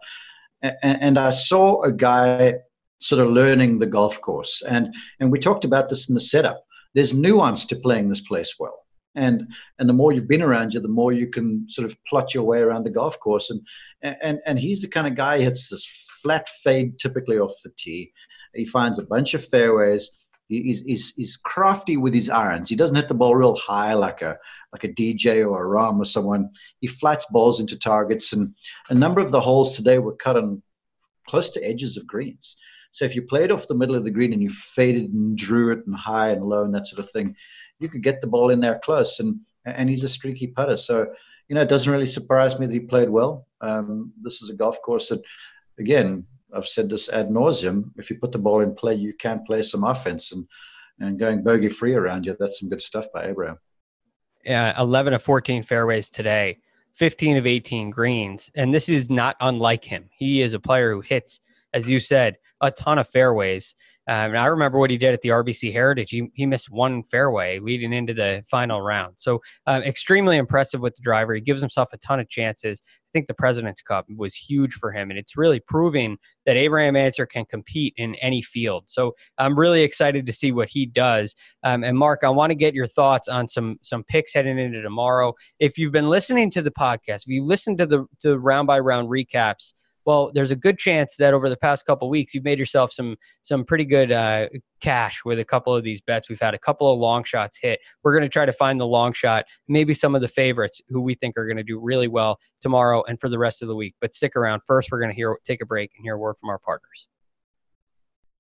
And, 0.61 0.77
and 0.83 1.19
I 1.19 1.31
saw 1.31 1.81
a 1.83 1.91
guy 1.91 2.57
sort 3.01 3.23
of 3.23 3.29
learning 3.29 3.79
the 3.79 3.87
golf 3.87 4.21
course. 4.21 4.61
And, 4.61 4.95
and 5.21 5.33
we 5.33 5.39
talked 5.39 5.65
about 5.65 5.89
this 5.89 6.07
in 6.07 6.15
the 6.15 6.21
setup 6.21 6.67
there's 6.95 7.15
nuance 7.15 7.65
to 7.67 7.77
playing 7.77 8.09
this 8.09 8.21
place 8.21 8.55
well. 8.59 8.79
And 9.15 9.49
and 9.79 9.89
the 9.89 9.95
more 9.95 10.13
you've 10.13 10.29
been 10.29 10.43
around 10.43 10.73
you, 10.73 10.81
the 10.81 10.89
more 10.89 11.13
you 11.13 11.29
can 11.29 11.67
sort 11.69 11.87
of 11.87 11.97
plot 12.05 12.35
your 12.35 12.45
way 12.45 12.61
around 12.61 12.85
the 12.85 12.91
golf 12.91 13.19
course. 13.21 13.51
And 13.51 13.61
and 14.03 14.41
and 14.47 14.59
he's 14.59 14.81
the 14.81 14.89
kind 14.89 15.07
of 15.07 15.17
guy 15.17 15.41
hits 15.41 15.69
this 15.69 15.87
flat 16.23 16.49
fade 16.49 16.99
typically 16.99 17.39
off 17.39 17.53
the 17.63 17.73
tee. 17.77 18.13
He 18.55 18.67
finds 18.67 18.99
a 18.99 19.05
bunch 19.05 19.35
of 19.35 19.45
fairways. 19.45 20.19
He's, 20.49 20.83
he's, 20.83 21.15
he's 21.15 21.39
crafty 21.39 21.97
with 21.97 22.13
his 22.13 22.29
irons. 22.29 22.69
He 22.69 22.77
doesn't 22.77 22.97
hit 22.97 23.09
the 23.09 23.15
ball 23.15 23.35
real 23.35 23.57
high 23.57 23.95
like 23.95 24.21
a 24.21 24.37
like 24.73 24.85
a 24.85 24.89
DJ 24.89 25.47
or 25.49 25.65
a 25.65 25.69
Rahm 25.69 25.99
or 25.99 26.05
someone. 26.05 26.51
He 26.81 26.87
flats 26.87 27.27
balls 27.31 27.61
into 27.61 27.79
targets, 27.79 28.33
and 28.33 28.55
a 28.91 28.95
number 28.95 29.21
of 29.21 29.31
the 29.31 29.41
holes 29.41 29.77
today 29.77 29.99
were 29.99 30.17
cut 30.17 30.37
on 30.37 30.63
close 31.27 31.51
to 31.51 31.67
edges 31.67 31.97
of 31.97 32.07
greens. 32.07 32.57
So 32.93 33.05
if 33.05 33.17
you 33.17 33.23
played 33.23 33.51
off 33.51 33.67
the 33.67 33.75
middle 33.75 33.97
of 33.97 34.05
the 34.05 34.11
green 34.11 34.33
and 34.33 34.43
you 34.43 34.51
faded 34.51 35.13
and 35.13 35.37
drew 35.37 35.73
it 35.73 35.85
and 35.87 35.97
high 35.97 36.31
and 36.31 36.45
low 36.45 36.65
and 36.65 36.75
that 36.75 36.87
sort 36.87 37.05
of 37.05 37.11
thing, 37.11 37.35
you 37.81 37.89
could 37.89 38.03
get 38.03 38.21
the 38.21 38.27
ball 38.27 38.51
in 38.51 38.61
there 38.61 38.79
close. 38.79 39.19
And 39.19 39.41
and 39.65 39.89
he's 39.89 40.05
a 40.05 40.09
streaky 40.09 40.49
putter. 40.49 40.77
So 40.77 41.07
you 41.49 41.55
know, 41.55 41.63
it 41.63 41.69
doesn't 41.69 41.93
really 41.93 42.07
surprise 42.07 42.59
me 42.59 42.67
that 42.67 42.73
he 42.73 42.81
played 42.81 43.11
well. 43.11 43.47
Um, 43.61 44.13
this 44.23 44.41
is 44.43 44.49
a 44.49 44.55
golf 44.55 44.81
course 44.81 45.11
that, 45.11 45.23
again, 45.79 46.25
I've 46.55 46.67
said 46.67 46.89
this 46.89 47.11
ad 47.11 47.29
nauseum. 47.29 47.91
If 47.97 48.09
you 48.09 48.19
put 48.19 48.33
the 48.33 48.39
ball 48.39 48.61
in 48.61 48.75
play, 48.75 48.95
you 48.95 49.13
can 49.15 49.45
play 49.45 49.63
some 49.63 49.85
offense 49.85 50.33
and 50.33 50.47
and 51.01 51.19
going 51.19 51.43
bogey 51.43 51.69
free 51.69 51.95
around 51.95 52.27
you. 52.27 52.37
That's 52.39 52.61
some 52.61 52.69
good 52.69 52.83
stuff 52.83 53.07
by 53.13 53.27
Abraham. 53.27 53.59
Yeah, 54.45 54.79
eleven 54.81 55.15
of 55.15 55.23
fourteen 55.23 55.63
fairways 55.63 56.11
today. 56.11 56.59
15 56.95 57.39
of 57.39 57.47
18 57.47 57.89
greens. 57.89 58.51
And 58.55 58.73
this 58.73 58.91
is 58.91 59.09
not 59.09 59.37
unlike 59.41 59.83
him. 59.83 60.11
He 60.15 60.43
is 60.43 60.53
a 60.53 60.61
player 60.61 60.93
who 60.93 61.01
hits, 61.01 61.41
as 61.73 61.89
you 61.89 61.99
said, 61.99 62.37
a 62.63 62.71
ton 62.71 62.99
of 62.99 63.09
fairways. 63.09 63.75
Um, 64.09 64.31
and 64.31 64.39
I 64.39 64.47
remember 64.47 64.79
what 64.79 64.91
he 64.91 64.99
did 64.99 65.13
at 65.13 65.21
the 65.21 65.29
RBC 65.29 65.73
Heritage. 65.73 66.11
He, 66.11 66.29
he 66.35 66.45
missed 66.45 66.71
one 66.71 67.05
fairway 67.05 67.61
leading 67.61 67.93
into 67.93 68.13
the 68.13 68.43
final 68.51 68.83
round. 68.83 69.15
So 69.17 69.41
um, 69.67 69.83
extremely 69.83 70.39
impressive 70.39 70.81
with 70.81 70.97
the 70.97 71.03
driver. 71.03 71.35
He 71.35 71.41
gives 71.41 71.61
himself 71.61 71.93
a 71.93 71.99
ton 71.99 72.19
of 72.19 72.29
chances. 72.29 72.83
I 72.85 73.11
think 73.13 73.29
the 73.29 73.35
President's 73.35 73.81
Cup 73.81 74.07
was 74.17 74.35
huge 74.35 74.73
for 74.73 74.91
him, 74.91 75.11
and 75.11 75.19
it's 75.19 75.37
really 75.37 75.61
proving 75.61 76.17
that 76.47 76.57
Abraham 76.57 76.97
Ancer 76.97 77.27
can 77.27 77.45
compete 77.45 77.95
in 77.97 78.17
any 78.17 78.43
field. 78.43 78.85
So 78.87 79.15
I'm 79.39 79.57
really 79.57 79.83
excited 79.83 80.27
to 80.27 80.33
see 80.33 80.51
what 80.51 80.69
he 80.69 80.87
does. 80.87 81.37
Um, 81.63 81.85
and 81.85 81.97
Mark, 81.97 82.21
I 82.25 82.31
want 82.31 82.51
to 82.51 82.57
get 82.57 82.75
your 82.75 82.87
thoughts 82.87 83.29
on 83.29 83.47
some 83.47 83.79
some 83.83 84.03
picks 84.03 84.35
heading 84.35 84.59
into 84.59 84.83
tomorrow. 84.83 85.35
If 85.61 85.79
you've 85.79 85.93
been 85.93 86.09
listening 86.09 86.51
to 86.53 86.63
the 86.63 86.71
podcast, 86.73 87.27
if 87.27 87.29
you 87.29 87.45
listen 87.45 87.77
to 87.77 87.87
the 87.87 88.07
to 88.21 88.39
round 88.39 88.67
by 88.67 88.81
round 88.81 89.11
recaps 89.11 89.75
well, 90.05 90.31
there's 90.35 90.51
a 90.51 90.57
good 90.57 90.79
chance 90.79 91.17
that 91.17 91.35
over 91.35 91.49
the 91.49 91.57
past 91.57 91.87
couple 91.87 92.09
weeks 92.11 92.35
you've 92.35 92.45
made 92.45 92.59
yourself 92.59 92.93
some 92.93 93.17
some 93.43 93.65
pretty 93.65 93.85
good 93.85 94.13
uh, 94.13 94.49
cash 94.81 95.23
with 95.25 95.39
a 95.39 95.45
couple 95.45 95.75
of 95.75 95.85
these 95.85 96.01
bets. 96.01 96.29
We've 96.29 96.41
had 96.41 96.55
a 96.55 96.59
couple 96.59 96.93
of 96.93 96.99
long 96.99 97.25
shots 97.25 97.59
hit. 97.61 97.81
We're 98.03 98.13
going 98.13 98.25
to 98.25 98.29
try 98.29 98.47
to 98.47 98.53
find 98.53 98.81
the 98.81 98.87
long 98.87 99.13
shot, 99.13 99.45
maybe 99.69 99.95
some 99.95 100.15
of 100.15 100.21
the 100.21 100.29
favorites 100.29 100.81
who 100.89 101.01
we 101.01 101.15
think 101.15 101.37
are 101.37 101.47
going 101.47 101.57
to 101.57 101.63
do 101.63 101.79
really 101.79 102.09
well 102.09 102.39
tomorrow 102.61 103.03
and 103.09 103.21
for 103.21 103.29
the 103.29 103.39
rest 103.39 103.63
of 103.63 103.69
the 103.69 103.77
week. 103.77 103.95
But 104.01 104.15
stick 104.15 104.37
around. 104.37 104.63
First, 104.67 104.91
we're 104.91 105.01
going 105.01 105.11
to 105.11 105.17
hear 105.17 105.37
take 105.45 105.63
a 105.63 105.67
break 105.67 105.93
and 105.97 106.05
hear 106.05 106.15
a 106.15 106.19
word 106.19 106.37
from 106.39 106.51
our 106.51 106.59
partners. 106.59 107.07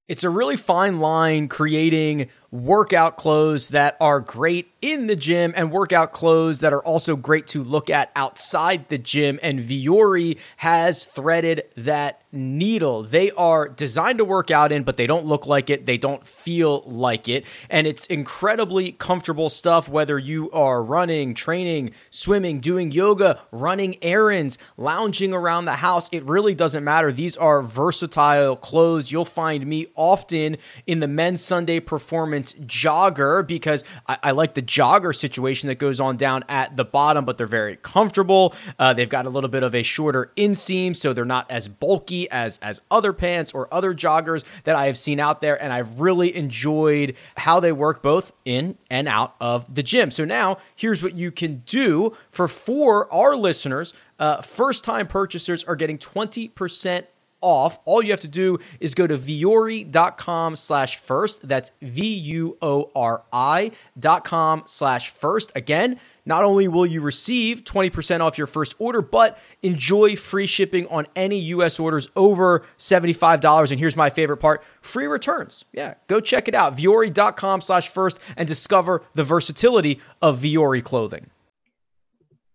It's 0.08 0.24
a 0.24 0.30
really 0.30 0.56
fine 0.56 0.98
line 0.98 1.48
creating 1.48 2.28
workout 2.50 3.16
clothes 3.16 3.68
that 3.68 3.96
are 4.00 4.20
great 4.20 4.72
in 4.82 5.06
the 5.06 5.16
gym 5.16 5.54
and 5.56 5.70
workout 5.70 6.12
clothes 6.12 6.60
that 6.60 6.72
are 6.72 6.82
also 6.82 7.14
great 7.14 7.46
to 7.48 7.62
look 7.62 7.88
at 7.88 8.10
outside 8.16 8.88
the 8.88 8.98
gym. 8.98 9.38
And 9.42 9.60
Vuori 9.60 10.38
has 10.56 11.04
threaded 11.04 11.64
that 11.76 12.21
needle. 12.32 13.02
They 13.02 13.30
are 13.32 13.68
designed 13.68 14.18
to 14.18 14.24
work 14.24 14.50
out 14.50 14.72
in, 14.72 14.84
but 14.84 14.96
they 14.96 15.06
don't 15.06 15.26
look 15.26 15.46
like 15.46 15.68
it. 15.68 15.84
They 15.84 15.98
don't 15.98 16.26
feel 16.26 16.82
like 16.86 17.28
it. 17.28 17.44
And 17.68 17.86
it's 17.86 18.06
incredibly 18.06 18.92
comfortable 18.92 19.50
stuff, 19.50 19.88
whether 19.88 20.18
you 20.18 20.50
are 20.52 20.82
running, 20.82 21.34
training, 21.34 21.90
swimming, 22.10 22.60
doing 22.60 22.90
yoga, 22.90 23.40
running 23.50 24.02
errands, 24.02 24.58
lounging 24.76 25.34
around 25.34 25.66
the 25.66 25.72
house. 25.72 26.08
It 26.10 26.24
really 26.24 26.54
doesn't 26.54 26.82
matter. 26.82 27.12
These 27.12 27.36
are 27.36 27.62
versatile 27.62 28.56
clothes. 28.56 29.12
You'll 29.12 29.24
find 29.24 29.66
me 29.66 29.88
often 29.94 30.56
in 30.86 31.00
the 31.00 31.08
men's 31.08 31.42
Sunday 31.42 31.80
performance 31.80 32.54
jogger 32.54 33.46
because 33.46 33.84
I, 34.06 34.18
I, 34.22 34.30
like 34.30 34.54
the 34.54 34.62
jogger 34.62 35.14
situation 35.14 35.68
that 35.68 35.74
goes 35.74 36.00
on 36.00 36.16
down 36.16 36.44
at 36.48 36.76
the 36.76 36.84
bottom, 36.84 37.24
but 37.24 37.36
they're 37.36 37.46
very 37.46 37.76
comfortable. 37.76 38.54
Uh, 38.78 38.94
they've 38.94 39.08
got 39.08 39.26
a 39.26 39.30
little 39.30 39.50
bit 39.50 39.62
of 39.62 39.74
a 39.74 39.82
shorter 39.82 40.32
inseam, 40.36 40.96
so 40.96 41.12
they're 41.12 41.24
not 41.24 41.50
as 41.50 41.68
bulky 41.68 42.21
as 42.30 42.58
as 42.58 42.80
other 42.90 43.12
pants 43.12 43.52
or 43.52 43.68
other 43.72 43.94
joggers 43.94 44.44
that 44.64 44.76
I 44.76 44.86
have 44.86 44.98
seen 44.98 45.20
out 45.20 45.40
there, 45.40 45.60
and 45.60 45.72
I've 45.72 46.00
really 46.00 46.34
enjoyed 46.34 47.16
how 47.36 47.60
they 47.60 47.72
work 47.72 48.02
both 48.02 48.32
in 48.44 48.76
and 48.90 49.08
out 49.08 49.34
of 49.40 49.72
the 49.74 49.82
gym. 49.82 50.10
So 50.10 50.24
now 50.24 50.58
here's 50.76 51.02
what 51.02 51.14
you 51.14 51.30
can 51.30 51.62
do 51.66 52.16
for 52.30 52.48
for 52.48 53.12
our 53.12 53.36
listeners. 53.36 53.94
Uh, 54.18 54.40
first 54.40 54.84
time 54.84 55.06
purchasers 55.06 55.64
are 55.64 55.74
getting 55.76 55.98
20% 55.98 57.06
off. 57.42 57.78
All 57.84 58.02
you 58.02 58.12
have 58.12 58.20
to 58.20 58.28
do 58.28 58.58
is 58.80 58.94
go 58.94 59.06
to 59.06 59.18
vuori.com 59.18 60.56
slash 60.56 60.96
first. 60.96 61.46
That's 61.46 61.72
V-U-O-R-I 61.82 63.70
dot 63.98 64.24
com 64.24 64.62
slash 64.64 65.10
first. 65.10 65.52
Again, 65.54 65.98
not 66.24 66.44
only 66.44 66.68
will 66.68 66.86
you 66.86 67.00
receive 67.00 67.64
20% 67.64 68.20
off 68.20 68.38
your 68.38 68.46
first 68.46 68.74
order, 68.78 69.02
but 69.02 69.38
enjoy 69.62 70.16
free 70.16 70.46
shipping 70.46 70.86
on 70.88 71.06
any 71.16 71.38
US 71.38 71.80
orders 71.80 72.08
over 72.14 72.64
$75. 72.78 73.70
And 73.70 73.80
here's 73.80 73.96
my 73.96 74.10
favorite 74.10 74.38
part 74.38 74.62
free 74.80 75.06
returns. 75.06 75.64
Yeah, 75.72 75.94
go 76.08 76.20
check 76.20 76.48
it 76.48 76.54
out. 76.54 76.76
Vuori.com 76.76 77.60
slash 77.60 77.88
first 77.88 78.20
and 78.36 78.46
discover 78.46 79.02
the 79.14 79.24
versatility 79.24 80.00
of 80.20 80.40
Vuori 80.40 80.82
clothing. 80.82 81.30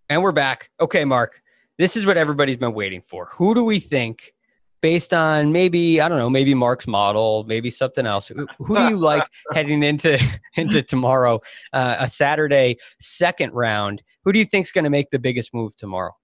And 0.10 0.24
we're 0.24 0.32
back. 0.32 0.70
Okay, 0.80 1.04
Mark, 1.04 1.42
this 1.78 1.98
is 1.98 2.06
what 2.06 2.18
everybody's 2.18 2.58
been 2.58 2.74
waiting 2.74 3.02
for. 3.02 3.30
Who 3.34 3.54
do 3.54 3.64
we 3.64 3.80
think 3.80 4.34
based 4.82 5.14
on 5.14 5.52
maybe 5.52 6.02
I 6.02 6.10
don't 6.10 6.18
know, 6.18 6.30
maybe 6.30 6.54
Mark's 6.54 6.88
model, 6.88 7.46
maybe 7.48 7.70
something 7.70 8.06
else. 8.06 8.28
Who, 8.28 8.48
who 8.60 8.76
do 8.76 8.84
you 8.90 8.98
like 9.12 9.24
heading 9.54 9.84
into 9.84 10.20
into 10.56 10.82
tomorrow, 10.82 11.42
uh, 11.74 11.98
a 12.00 12.10
Saturday 12.10 12.78
second 13.00 13.54
round? 13.54 14.04
Who 14.24 14.34
do 14.34 14.40
you 14.40 14.46
think 14.46 14.66
is 14.66 14.72
going 14.72 14.84
to 14.84 14.90
make 14.90 15.10
the 15.12 15.20
biggest 15.20 15.54
move 15.54 15.76
tomorrow? 15.76 16.16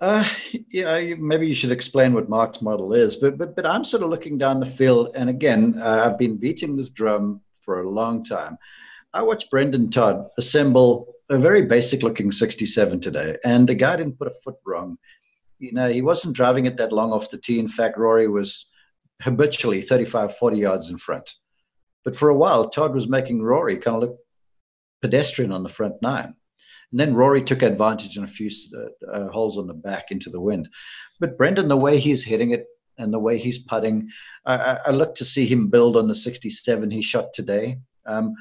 Uh, 0.00 0.26
yeah, 0.70 1.14
maybe 1.18 1.46
you 1.46 1.54
should 1.54 1.72
explain 1.72 2.14
what 2.14 2.28
Mark's 2.28 2.62
model 2.62 2.94
is, 2.94 3.16
but 3.16 3.36
but 3.36 3.54
but 3.54 3.66
I'm 3.66 3.84
sort 3.84 4.02
of 4.02 4.08
looking 4.08 4.38
down 4.38 4.58
the 4.58 4.66
field, 4.66 5.10
and 5.14 5.28
again, 5.28 5.74
uh, 5.78 6.06
I've 6.06 6.18
been 6.18 6.38
beating 6.38 6.74
this 6.74 6.88
drum 6.88 7.42
for 7.62 7.82
a 7.82 7.88
long 7.88 8.24
time. 8.24 8.56
I 9.12 9.22
watched 9.22 9.50
Brendon 9.50 9.90
Todd 9.90 10.28
assemble 10.38 11.14
a 11.28 11.38
very 11.38 11.62
basic 11.62 12.02
looking 12.02 12.32
67 12.32 13.00
today, 13.00 13.36
and 13.44 13.68
the 13.68 13.74
guy 13.74 13.96
didn't 13.96 14.18
put 14.18 14.28
a 14.28 14.34
foot 14.42 14.56
wrong 14.64 14.96
you 15.60 15.72
know, 15.72 15.88
he 15.88 16.02
wasn't 16.02 16.34
driving 16.34 16.66
it 16.66 16.78
that 16.78 16.92
long 16.92 17.12
off 17.12 17.30
the 17.30 17.38
tee. 17.38 17.58
In 17.58 17.68
fact, 17.68 17.98
Rory 17.98 18.26
was 18.26 18.66
habitually 19.22 19.82
35, 19.82 20.36
40 20.36 20.56
yards 20.56 20.90
in 20.90 20.96
front. 20.96 21.34
But 22.04 22.16
for 22.16 22.30
a 22.30 22.36
while, 22.36 22.68
Todd 22.68 22.94
was 22.94 23.08
making 23.08 23.42
Rory 23.42 23.76
kind 23.76 23.96
of 23.96 24.02
look 24.02 24.18
pedestrian 25.02 25.52
on 25.52 25.62
the 25.62 25.68
front 25.68 25.94
nine. 26.00 26.34
And 26.90 26.98
then 26.98 27.14
Rory 27.14 27.42
took 27.44 27.62
advantage 27.62 28.16
in 28.16 28.24
a 28.24 28.28
few 28.28 28.50
uh, 28.74 29.10
uh, 29.12 29.28
holes 29.30 29.58
on 29.58 29.66
the 29.66 29.74
back 29.74 30.10
into 30.10 30.30
the 30.30 30.40
wind. 30.40 30.68
But 31.20 31.36
Brendon, 31.36 31.68
the 31.68 31.76
way 31.76 32.00
he's 32.00 32.24
hitting 32.24 32.50
it 32.50 32.66
and 32.98 33.12
the 33.12 33.18
way 33.18 33.38
he's 33.38 33.58
putting, 33.58 34.08
I, 34.46 34.78
I 34.86 34.90
look 34.90 35.14
to 35.16 35.24
see 35.24 35.46
him 35.46 35.68
build 35.68 35.96
on 35.96 36.08
the 36.08 36.14
67 36.14 36.90
he 36.90 37.02
shot 37.02 37.32
today. 37.34 37.78
Um, 38.06 38.34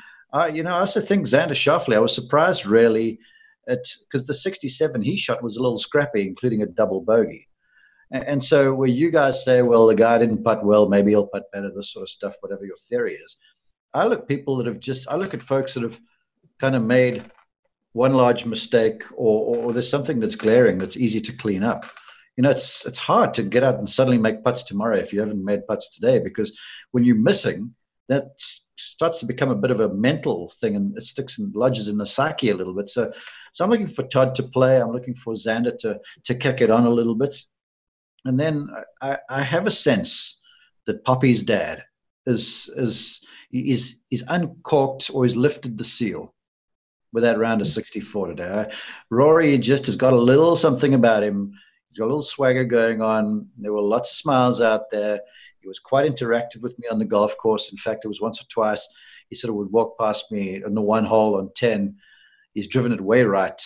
you 0.53 0.63
know, 0.63 0.71
I 0.71 0.79
also 0.79 1.01
think 1.01 1.25
Xander 1.25 1.51
Schauffele, 1.51 1.95
I 1.95 1.99
was 1.99 2.15
surprised 2.15 2.65
really 2.65 3.19
because 3.69 4.27
the 4.27 4.33
67 4.33 5.01
he 5.01 5.15
shot 5.15 5.43
was 5.43 5.57
a 5.57 5.61
little 5.61 5.77
scrappy, 5.77 6.27
including 6.27 6.61
a 6.61 6.67
double 6.67 7.01
bogey. 7.01 7.47
And, 8.11 8.43
so 8.43 8.73
where 8.73 8.89
you 8.89 9.11
guys 9.11 9.45
say, 9.45 9.61
well, 9.61 9.85
the 9.85 9.93
guy 9.93 10.17
didn't 10.17 10.43
putt 10.43 10.65
well, 10.65 10.89
maybe 10.89 11.11
he'll 11.11 11.27
putt 11.27 11.43
better, 11.53 11.69
this 11.69 11.93
sort 11.93 12.01
of 12.01 12.09
stuff, 12.09 12.35
whatever 12.41 12.65
your 12.65 12.75
theory 12.89 13.13
is. 13.13 13.37
I 13.93 14.07
look 14.07 14.27
people 14.27 14.57
that 14.57 14.65
have 14.65 14.79
just, 14.79 15.07
I 15.07 15.15
look 15.15 15.35
at 15.35 15.43
folks 15.43 15.75
that 15.75 15.83
have 15.83 15.99
kind 16.59 16.75
of 16.75 16.81
made 16.81 17.23
one 17.93 18.15
large 18.15 18.45
mistake 18.45 19.03
or, 19.15 19.57
or, 19.57 19.73
there's 19.73 19.89
something 19.89 20.19
that's 20.19 20.35
glaring 20.35 20.79
that's 20.79 20.97
easy 20.97 21.21
to 21.21 21.37
clean 21.37 21.61
up 21.61 21.85
you 22.39 22.43
know, 22.43 22.51
it's 22.51 22.85
it's 22.85 22.97
hard 22.97 23.33
to 23.33 23.43
get 23.43 23.63
out 23.63 23.79
and 23.79 23.89
suddenly 23.89 24.17
make 24.17 24.45
putts 24.45 24.63
tomorrow 24.63 24.95
if 24.95 25.11
you 25.11 25.19
haven't 25.19 25.43
made 25.43 25.67
putts 25.67 25.93
today 25.93 26.19
because 26.19 26.57
when 26.91 27.03
you're 27.03 27.17
missing, 27.17 27.75
that 28.07 28.27
starts 28.79 29.19
to 29.19 29.25
become 29.25 29.49
a 29.49 29.55
bit 29.55 29.71
of 29.71 29.79
a 29.79 29.93
mental 29.93 30.49
thing 30.49 30.75
and 30.75 30.97
it 30.97 31.03
sticks 31.03 31.37
and 31.37 31.53
lodges 31.55 31.87
in 31.87 31.97
the 31.97 32.05
psyche 32.05 32.49
a 32.49 32.55
little 32.55 32.73
bit. 32.73 32.89
So 32.89 33.11
so 33.53 33.63
I'm 33.63 33.71
looking 33.71 33.87
for 33.87 34.03
Todd 34.03 34.35
to 34.35 34.43
play. 34.43 34.81
I'm 34.81 34.91
looking 34.91 35.15
for 35.15 35.33
Xander 35.33 35.77
to 35.79 35.99
to 36.23 36.35
kick 36.35 36.61
it 36.61 36.69
on 36.69 36.85
a 36.85 36.89
little 36.89 37.15
bit, 37.15 37.37
and 38.25 38.39
then 38.39 38.69
I, 39.01 39.17
I 39.29 39.41
have 39.41 39.67
a 39.67 39.71
sense 39.71 40.41
that 40.85 41.03
Poppy's 41.03 41.41
dad 41.41 41.83
is 42.25 42.69
is 42.75 43.25
is 43.51 44.01
is 44.11 44.23
uncorked 44.27 45.09
or 45.13 45.25
he's 45.25 45.35
lifted 45.35 45.77
the 45.77 45.83
seal 45.83 46.33
with 47.11 47.23
that 47.23 47.39
round 47.39 47.61
of 47.61 47.67
hmm. 47.67 47.71
64 47.71 48.27
today. 48.27 48.71
Rory 49.09 49.57
just 49.57 49.87
has 49.87 49.95
got 49.95 50.13
a 50.13 50.17
little 50.17 50.55
something 50.55 50.93
about 50.93 51.23
him. 51.23 51.53
He's 51.89 51.97
got 51.97 52.05
a 52.05 52.13
little 52.13 52.21
swagger 52.21 52.65
going 52.65 53.01
on. 53.01 53.49
There 53.57 53.73
were 53.73 53.81
lots 53.81 54.11
of 54.11 54.17
smiles 54.17 54.61
out 54.61 54.91
there. 54.91 55.21
He 55.61 55.67
was 55.67 55.79
quite 55.79 56.09
interactive 56.09 56.61
with 56.61 56.77
me 56.79 56.87
on 56.89 56.99
the 56.99 57.05
golf 57.05 57.37
course. 57.37 57.71
In 57.71 57.77
fact, 57.77 58.05
it 58.05 58.09
was 58.09 58.21
once 58.21 58.41
or 58.41 58.45
twice 58.45 58.87
he 59.29 59.35
sort 59.35 59.49
of 59.49 59.55
would 59.55 59.71
walk 59.71 59.97
past 59.99 60.31
me 60.31 60.63
on 60.63 60.73
the 60.73 60.81
one 60.81 61.05
hole 61.05 61.37
on 61.37 61.51
10 61.55 61.95
he's 62.53 62.67
driven 62.67 62.91
it 62.91 63.01
way 63.01 63.23
right, 63.23 63.61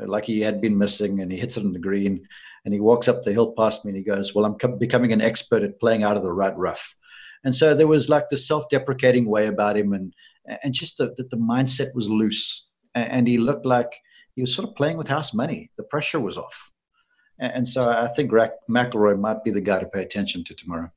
uh, 0.00 0.06
like 0.06 0.24
he 0.24 0.40
had 0.40 0.60
been 0.60 0.78
missing, 0.78 1.20
and 1.20 1.30
he 1.30 1.38
hits 1.38 1.56
it 1.56 1.64
on 1.64 1.72
the 1.72 1.78
green. 1.78 2.26
And 2.64 2.74
he 2.74 2.80
walks 2.80 3.08
up 3.08 3.22
the 3.22 3.32
hill 3.32 3.54
past 3.56 3.84
me 3.84 3.90
and 3.90 3.96
he 3.96 4.02
goes, 4.02 4.34
Well, 4.34 4.44
I'm 4.44 4.58
com- 4.58 4.78
becoming 4.78 5.12
an 5.12 5.20
expert 5.20 5.62
at 5.62 5.78
playing 5.78 6.02
out 6.02 6.16
of 6.16 6.22
the 6.22 6.32
right 6.32 6.56
rough. 6.56 6.96
And 7.44 7.54
so 7.54 7.74
there 7.74 7.86
was 7.86 8.08
like 8.08 8.28
this 8.28 8.46
self 8.46 8.68
deprecating 8.68 9.30
way 9.30 9.46
about 9.46 9.76
him, 9.76 9.92
and, 9.92 10.12
and 10.64 10.74
just 10.74 10.98
that 10.98 11.16
the, 11.16 11.24
the 11.24 11.36
mindset 11.36 11.94
was 11.94 12.10
loose. 12.10 12.68
And, 12.94 13.28
he 13.28 13.36
looked 13.36 13.66
like 13.66 13.92
he 14.36 14.40
was 14.40 14.54
sort 14.54 14.66
of 14.66 14.74
playing 14.74 14.96
with 14.96 15.06
house 15.06 15.34
money. 15.34 15.70
The 15.76 15.82
pressure 15.82 16.18
was 16.18 16.38
off. 16.38 16.72
And, 17.38 17.68
so 17.68 17.90
I 17.90 18.08
think 18.14 18.32
Rack- 18.32 18.66
McIlroy 18.70 19.20
might 19.20 19.44
be 19.44 19.50
the 19.50 19.60
guy 19.60 19.80
to 19.80 19.86
pay 19.86 20.00
attention 20.00 20.42
to 20.44 20.54
tomorrow. 20.54 20.90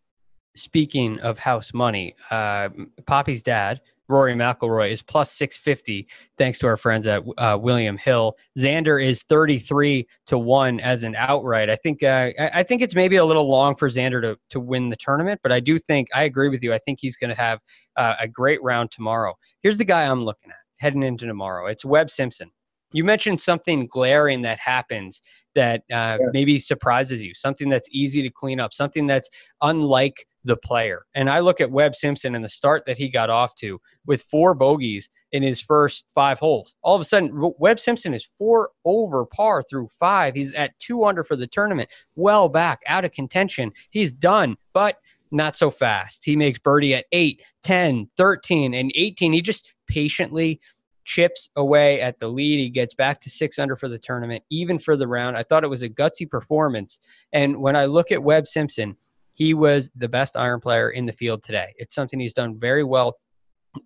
Speaking 0.55 1.19
of 1.19 1.37
house 1.37 1.73
money, 1.73 2.15
uh, 2.31 2.69
Poppy's 3.05 3.43
dad, 3.43 3.81
Rory 4.09 4.33
McIlroy 4.33 4.89
is 4.89 5.03
plus 5.03 5.31
650 5.33 6.07
thanks 6.37 6.57
to 6.59 6.67
our 6.67 6.75
friends 6.75 7.05
at 7.05 7.23
uh, 7.37 7.57
William 7.61 7.95
Hill. 7.95 8.35
Xander 8.57 9.01
is 9.01 9.21
33 9.23 10.07
to 10.25 10.37
1 10.37 10.79
as 10.79 11.03
an 11.03 11.15
outright. 11.15 11.69
I 11.69 11.75
think 11.75 12.01
uh, 12.01 12.31
I 12.39 12.63
think 12.63 12.81
it's 12.81 12.95
maybe 12.95 13.17
a 13.17 13.25
little 13.25 13.47
long 13.47 13.75
for 13.75 13.87
Xander 13.87 14.21
to 14.23 14.37
to 14.49 14.59
win 14.59 14.89
the 14.89 14.95
tournament, 14.95 15.39
but 15.43 15.51
I 15.51 15.59
do 15.59 15.77
think 15.77 16.07
I 16.13 16.23
agree 16.23 16.49
with 16.49 16.63
you. 16.63 16.73
I 16.73 16.79
think 16.79 16.99
he's 16.99 17.15
going 17.15 17.29
to 17.29 17.39
have 17.39 17.59
uh, 17.95 18.15
a 18.19 18.27
great 18.27 18.61
round 18.63 18.91
tomorrow. 18.91 19.35
Here's 19.61 19.77
the 19.77 19.85
guy 19.85 20.07
I'm 20.07 20.25
looking 20.25 20.49
at 20.49 20.57
heading 20.79 21.03
into 21.03 21.27
tomorrow. 21.27 21.67
It's 21.67 21.85
Webb 21.85 22.09
Simpson. 22.09 22.51
You 22.91 23.03
mentioned 23.03 23.39
something 23.39 23.85
glaring 23.85 24.41
that 24.41 24.57
happens 24.57 25.21
that 25.53 25.81
uh, 25.91 26.17
yeah. 26.19 26.27
maybe 26.33 26.57
surprises 26.57 27.21
you, 27.21 27.35
something 27.35 27.69
that's 27.69 27.87
easy 27.91 28.23
to 28.23 28.31
clean 28.31 28.59
up, 28.59 28.73
something 28.73 29.05
that's 29.05 29.29
unlike 29.61 30.25
the 30.43 30.57
player. 30.57 31.05
And 31.13 31.29
I 31.29 31.39
look 31.39 31.59
at 31.61 31.71
Webb 31.71 31.95
Simpson 31.95 32.35
and 32.35 32.43
the 32.43 32.49
start 32.49 32.85
that 32.85 32.97
he 32.97 33.09
got 33.09 33.29
off 33.29 33.55
to 33.55 33.79
with 34.05 34.23
four 34.23 34.53
bogeys 34.53 35.09
in 35.31 35.43
his 35.43 35.61
first 35.61 36.05
five 36.13 36.39
holes. 36.39 36.75
All 36.81 36.95
of 36.95 37.01
a 37.01 37.05
sudden, 37.05 37.31
Webb 37.57 37.79
Simpson 37.79 38.13
is 38.13 38.25
four 38.25 38.71
over 38.85 39.25
par 39.25 39.63
through 39.63 39.89
five. 39.99 40.35
He's 40.35 40.53
at 40.53 40.77
two 40.79 41.05
under 41.05 41.23
for 41.23 41.35
the 41.35 41.47
tournament, 41.47 41.89
well 42.15 42.49
back, 42.49 42.81
out 42.87 43.05
of 43.05 43.11
contention. 43.11 43.71
He's 43.89 44.13
done, 44.13 44.55
but 44.73 44.97
not 45.31 45.55
so 45.55 45.69
fast. 45.69 46.25
He 46.25 46.35
makes 46.35 46.59
birdie 46.59 46.95
at 46.95 47.05
8, 47.11 47.43
10, 47.63 48.09
13, 48.17 48.73
and 48.73 48.91
18. 48.95 49.33
He 49.33 49.41
just 49.41 49.73
patiently 49.87 50.59
chips 51.05 51.49
away 51.55 52.01
at 52.01 52.19
the 52.19 52.27
lead. 52.27 52.59
He 52.59 52.69
gets 52.69 52.93
back 52.93 53.19
to 53.21 53.29
six 53.29 53.57
under 53.57 53.75
for 53.75 53.87
the 53.87 53.97
tournament, 53.97 54.43
even 54.49 54.77
for 54.79 54.95
the 54.95 55.07
round. 55.07 55.37
I 55.37 55.43
thought 55.43 55.63
it 55.63 55.69
was 55.69 55.81
a 55.81 55.89
gutsy 55.89 56.29
performance. 56.29 56.99
And 57.33 57.57
when 57.57 57.75
I 57.75 57.85
look 57.85 58.11
at 58.11 58.23
Webb 58.23 58.47
Simpson, 58.47 58.95
he 59.39 59.53
was 59.53 59.89
the 59.95 60.09
best 60.09 60.35
iron 60.35 60.59
player 60.59 60.89
in 60.89 61.05
the 61.05 61.13
field 61.13 61.41
today. 61.43 61.73
It's 61.77 61.95
something 61.95 62.19
he's 62.19 62.33
done 62.33 62.59
very 62.59 62.83
well 62.83 63.17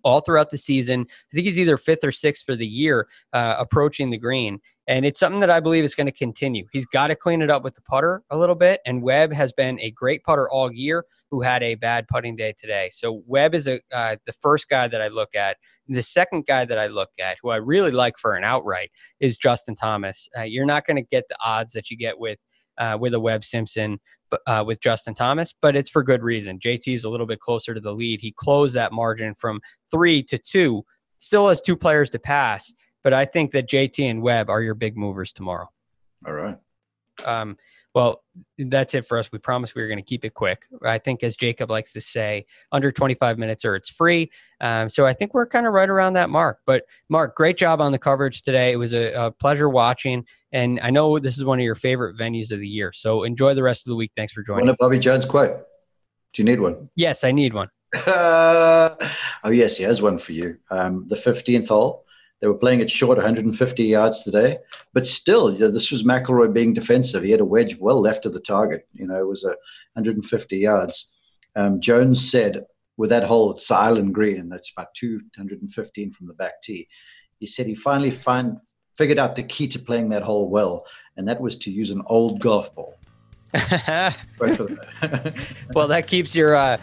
all 0.02 0.20
throughout 0.20 0.50
the 0.50 0.58
season. 0.58 1.06
I 1.08 1.34
think 1.34 1.46
he's 1.46 1.60
either 1.60 1.76
fifth 1.76 2.02
or 2.02 2.10
sixth 2.10 2.44
for 2.44 2.56
the 2.56 2.66
year 2.66 3.06
uh, 3.32 3.54
approaching 3.56 4.10
the 4.10 4.18
green. 4.18 4.58
And 4.88 5.06
it's 5.06 5.20
something 5.20 5.38
that 5.40 5.50
I 5.50 5.60
believe 5.60 5.84
is 5.84 5.94
going 5.94 6.08
to 6.08 6.12
continue. 6.12 6.66
He's 6.72 6.86
got 6.86 7.06
to 7.06 7.14
clean 7.14 7.40
it 7.40 7.50
up 7.50 7.62
with 7.62 7.76
the 7.76 7.82
putter 7.82 8.24
a 8.30 8.36
little 8.36 8.56
bit. 8.56 8.80
And 8.84 9.00
Webb 9.00 9.32
has 9.32 9.52
been 9.52 9.78
a 9.80 9.92
great 9.92 10.24
putter 10.24 10.50
all 10.50 10.72
year 10.72 11.04
who 11.30 11.40
had 11.40 11.62
a 11.62 11.76
bad 11.76 12.08
putting 12.08 12.34
day 12.34 12.52
today. 12.58 12.90
So 12.92 13.22
Webb 13.24 13.54
is 13.54 13.68
a, 13.68 13.78
uh, 13.92 14.16
the 14.26 14.32
first 14.32 14.68
guy 14.68 14.88
that 14.88 15.00
I 15.00 15.06
look 15.06 15.36
at. 15.36 15.58
The 15.86 16.02
second 16.02 16.46
guy 16.46 16.64
that 16.64 16.78
I 16.78 16.88
look 16.88 17.10
at, 17.20 17.36
who 17.40 17.50
I 17.50 17.56
really 17.56 17.92
like 17.92 18.18
for 18.18 18.34
an 18.34 18.42
outright, 18.42 18.90
is 19.20 19.36
Justin 19.36 19.76
Thomas. 19.76 20.28
Uh, 20.36 20.42
you're 20.42 20.66
not 20.66 20.84
going 20.84 20.96
to 20.96 21.08
get 21.08 21.28
the 21.28 21.36
odds 21.44 21.74
that 21.74 21.92
you 21.92 21.96
get 21.96 22.18
with 22.18 22.40
uh, 22.76 22.98
with 23.00 23.14
a 23.14 23.20
Webb 23.20 23.44
Simpson 23.44 24.00
uh, 24.46 24.64
with 24.66 24.80
Justin 24.80 25.14
Thomas, 25.14 25.54
but 25.60 25.76
it's 25.76 25.90
for 25.90 26.02
good 26.02 26.22
reason. 26.22 26.58
JT 26.58 26.94
is 26.94 27.04
a 27.04 27.10
little 27.10 27.26
bit 27.26 27.40
closer 27.40 27.74
to 27.74 27.80
the 27.80 27.92
lead. 27.92 28.20
He 28.20 28.32
closed 28.32 28.74
that 28.74 28.92
margin 28.92 29.34
from 29.34 29.60
three 29.90 30.22
to 30.24 30.38
two. 30.38 30.84
Still 31.18 31.48
has 31.48 31.60
two 31.60 31.76
players 31.76 32.10
to 32.10 32.18
pass, 32.18 32.72
but 33.02 33.12
I 33.12 33.24
think 33.24 33.52
that 33.52 33.68
JT 33.68 34.10
and 34.10 34.22
Webb 34.22 34.50
are 34.50 34.62
your 34.62 34.74
big 34.74 34.96
movers 34.96 35.32
tomorrow. 35.32 35.68
All 36.26 36.32
right. 36.32 36.56
Um, 37.24 37.56
well, 37.94 38.24
that's 38.58 38.92
it 38.94 39.06
for 39.06 39.18
us. 39.18 39.30
We 39.30 39.38
promised 39.38 39.76
we 39.76 39.82
were 39.82 39.88
going 39.88 39.98
to 39.98 40.04
keep 40.04 40.24
it 40.24 40.34
quick. 40.34 40.66
I 40.82 40.98
think, 40.98 41.22
as 41.22 41.36
Jacob 41.36 41.70
likes 41.70 41.92
to 41.92 42.00
say, 42.00 42.46
under 42.72 42.90
25 42.90 43.38
minutes 43.38 43.64
or 43.64 43.76
it's 43.76 43.88
free. 43.88 44.32
Um, 44.60 44.88
so 44.88 45.06
I 45.06 45.12
think 45.12 45.32
we're 45.32 45.46
kind 45.46 45.66
of 45.66 45.72
right 45.72 45.88
around 45.88 46.14
that 46.14 46.28
mark. 46.28 46.58
But 46.66 46.84
Mark, 47.08 47.36
great 47.36 47.56
job 47.56 47.80
on 47.80 47.92
the 47.92 47.98
coverage 47.98 48.42
today. 48.42 48.72
It 48.72 48.76
was 48.76 48.94
a, 48.94 49.12
a 49.12 49.30
pleasure 49.30 49.68
watching. 49.68 50.24
And 50.50 50.80
I 50.82 50.90
know 50.90 51.20
this 51.20 51.38
is 51.38 51.44
one 51.44 51.60
of 51.60 51.64
your 51.64 51.76
favorite 51.76 52.16
venues 52.16 52.50
of 52.50 52.58
the 52.58 52.68
year. 52.68 52.92
So 52.92 53.22
enjoy 53.22 53.54
the 53.54 53.62
rest 53.62 53.86
of 53.86 53.90
the 53.90 53.96
week. 53.96 54.10
Thanks 54.16 54.32
for 54.32 54.42
joining. 54.42 54.66
One 54.66 54.76
Bobby 54.80 54.98
Jones 54.98 55.24
quote. 55.24 55.56
Do 56.32 56.42
you 56.42 56.44
need 56.44 56.58
one? 56.58 56.90
Yes, 56.96 57.22
I 57.22 57.30
need 57.30 57.54
one. 57.54 57.68
oh, 58.08 58.96
yes, 59.50 59.76
he 59.76 59.84
has 59.84 60.02
one 60.02 60.18
for 60.18 60.32
you. 60.32 60.58
Um, 60.68 61.06
the 61.06 61.14
15th 61.14 61.68
hole 61.68 62.04
they 62.40 62.48
were 62.48 62.54
playing 62.54 62.80
it 62.80 62.90
short, 62.90 63.16
150 63.16 63.84
yards 63.84 64.22
today, 64.22 64.58
but 64.92 65.06
still, 65.06 65.52
you 65.52 65.60
know, 65.60 65.70
this 65.70 65.90
was 65.90 66.02
McIlroy 66.02 66.52
being 66.52 66.74
defensive. 66.74 67.22
He 67.22 67.30
had 67.30 67.40
a 67.40 67.44
wedge 67.44 67.78
well 67.78 68.00
left 68.00 68.26
of 68.26 68.32
the 68.32 68.40
target. 68.40 68.86
You 68.92 69.06
know, 69.06 69.18
it 69.18 69.26
was 69.26 69.44
a 69.44 69.56
150 69.94 70.58
yards. 70.58 71.12
Um, 71.56 71.80
Jones 71.80 72.30
said 72.30 72.64
with 72.96 73.10
that 73.10 73.24
hole, 73.24 73.52
it's 73.52 73.70
island 73.70 74.14
green, 74.14 74.38
and 74.38 74.50
that's 74.50 74.70
about 74.76 74.94
215 74.94 76.12
from 76.12 76.26
the 76.26 76.34
back 76.34 76.60
tee. 76.62 76.88
He 77.40 77.46
said 77.46 77.66
he 77.66 77.74
finally 77.74 78.10
find, 78.10 78.58
figured 78.98 79.18
out 79.18 79.36
the 79.36 79.42
key 79.42 79.68
to 79.68 79.78
playing 79.78 80.10
that 80.10 80.22
hole 80.22 80.48
well, 80.48 80.84
and 81.16 81.26
that 81.28 81.40
was 81.40 81.56
to 81.56 81.70
use 81.70 81.90
an 81.90 82.02
old 82.06 82.40
golf 82.40 82.74
ball. 82.74 82.94
well, 85.74 85.88
that 85.88 86.06
keeps 86.06 86.34
your 86.34 86.56
uh, 86.56 86.76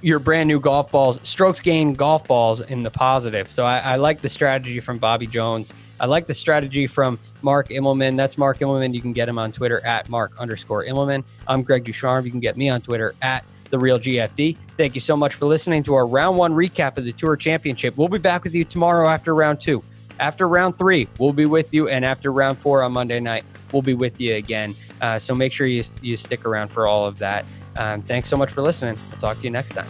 your 0.00 0.18
brand 0.18 0.48
new 0.48 0.60
golf 0.60 0.90
balls, 0.90 1.20
strokes 1.22 1.60
gain 1.60 1.94
golf 1.94 2.26
balls 2.26 2.60
in 2.60 2.82
the 2.82 2.90
positive. 2.90 3.50
So 3.50 3.64
I, 3.64 3.78
I, 3.78 3.96
like 3.96 4.22
the 4.22 4.28
strategy 4.28 4.80
from 4.80 4.98
Bobby 4.98 5.26
Jones. 5.26 5.72
I 6.00 6.06
like 6.06 6.26
the 6.26 6.34
strategy 6.34 6.86
from 6.86 7.18
Mark 7.42 7.68
Immelman. 7.68 8.16
That's 8.16 8.38
Mark 8.38 8.58
Immelman. 8.58 8.94
You 8.94 9.00
can 9.00 9.12
get 9.12 9.28
him 9.28 9.38
on 9.38 9.52
Twitter 9.52 9.84
at 9.84 10.08
Mark 10.08 10.38
underscore 10.38 10.84
Immelman. 10.84 11.24
I'm 11.46 11.62
Greg 11.62 11.84
Ducharme. 11.84 12.24
You 12.24 12.30
can 12.30 12.40
get 12.40 12.56
me 12.56 12.68
on 12.68 12.80
Twitter 12.80 13.14
at 13.22 13.44
the 13.70 13.78
real 13.78 13.98
GFD. 13.98 14.56
Thank 14.76 14.94
you 14.94 15.00
so 15.00 15.16
much 15.16 15.34
for 15.34 15.46
listening 15.46 15.82
to 15.84 15.94
our 15.94 16.06
round 16.06 16.36
one 16.36 16.52
recap 16.52 16.96
of 16.98 17.04
the 17.04 17.12
Tour 17.12 17.36
Championship. 17.36 17.96
We'll 17.96 18.08
be 18.08 18.18
back 18.18 18.44
with 18.44 18.54
you 18.54 18.64
tomorrow 18.64 19.08
after 19.08 19.34
round 19.34 19.60
two. 19.60 19.82
After 20.18 20.48
round 20.48 20.78
three, 20.78 21.08
we'll 21.18 21.34
be 21.34 21.44
with 21.44 21.74
you, 21.74 21.88
and 21.88 22.04
after 22.04 22.32
round 22.32 22.58
four 22.58 22.82
on 22.82 22.92
Monday 22.92 23.20
night, 23.20 23.44
we'll 23.72 23.82
be 23.82 23.92
with 23.92 24.18
you 24.18 24.36
again. 24.36 24.74
Uh, 25.02 25.18
so 25.18 25.34
make 25.34 25.52
sure 25.52 25.66
you 25.66 25.84
you 26.00 26.16
stick 26.16 26.46
around 26.46 26.68
for 26.68 26.86
all 26.86 27.04
of 27.04 27.18
that. 27.18 27.44
Thanks 27.76 28.28
so 28.28 28.36
much 28.36 28.50
for 28.50 28.62
listening. 28.62 28.98
We'll 29.10 29.20
talk 29.20 29.38
to 29.38 29.44
you 29.44 29.50
next 29.50 29.72
time. 29.72 29.86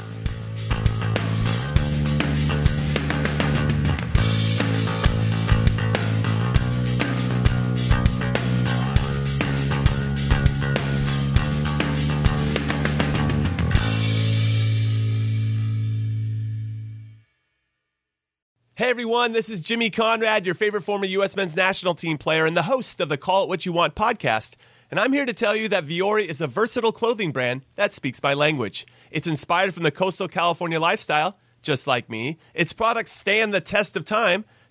Hey 18.75 18.90
everyone, 18.90 19.33
this 19.33 19.49
is 19.49 19.62
Jimmy 19.62 19.88
Conrad, 19.88 20.44
your 20.44 20.55
favorite 20.55 20.83
former 20.83 21.07
U.S. 21.07 21.35
men's 21.35 21.57
national 21.57 21.94
team 21.94 22.18
player 22.18 22.44
and 22.44 22.55
the 22.55 22.64
host 22.64 23.01
of 23.01 23.09
the 23.09 23.16
Call 23.16 23.44
It 23.44 23.49
What 23.49 23.64
You 23.64 23.72
Want 23.72 23.94
podcast 23.94 24.57
and 24.90 25.01
I'm 25.01 25.12
here 25.12 25.27
to 25.27 25.33
tell 25.33 25.57
you 25.57 25.68
that 25.68 25.85
Vuori 25.85 26.27
is 26.27 26.40
a 26.40 26.46
versatile 26.46 26.92
clothing 26.92 27.33
brand 27.33 27.62
that 27.75 27.92
speaks 27.92 28.22
my 28.22 28.35
language. 28.35 28.87
It's 29.11 29.27
inspired 29.27 29.75
from 29.75 29.83
the 29.83 29.90
coastal 29.90 30.29
California 30.29 30.79
lifestyle, 30.79 31.38
just 31.62 31.87
like 31.87 32.09
me. 32.09 32.38
Its 32.55 32.72
products 32.72 33.12
stand 33.12 33.53
the 33.53 33.61
test 33.61 33.96
of 33.96 34.05
time, 34.05 34.44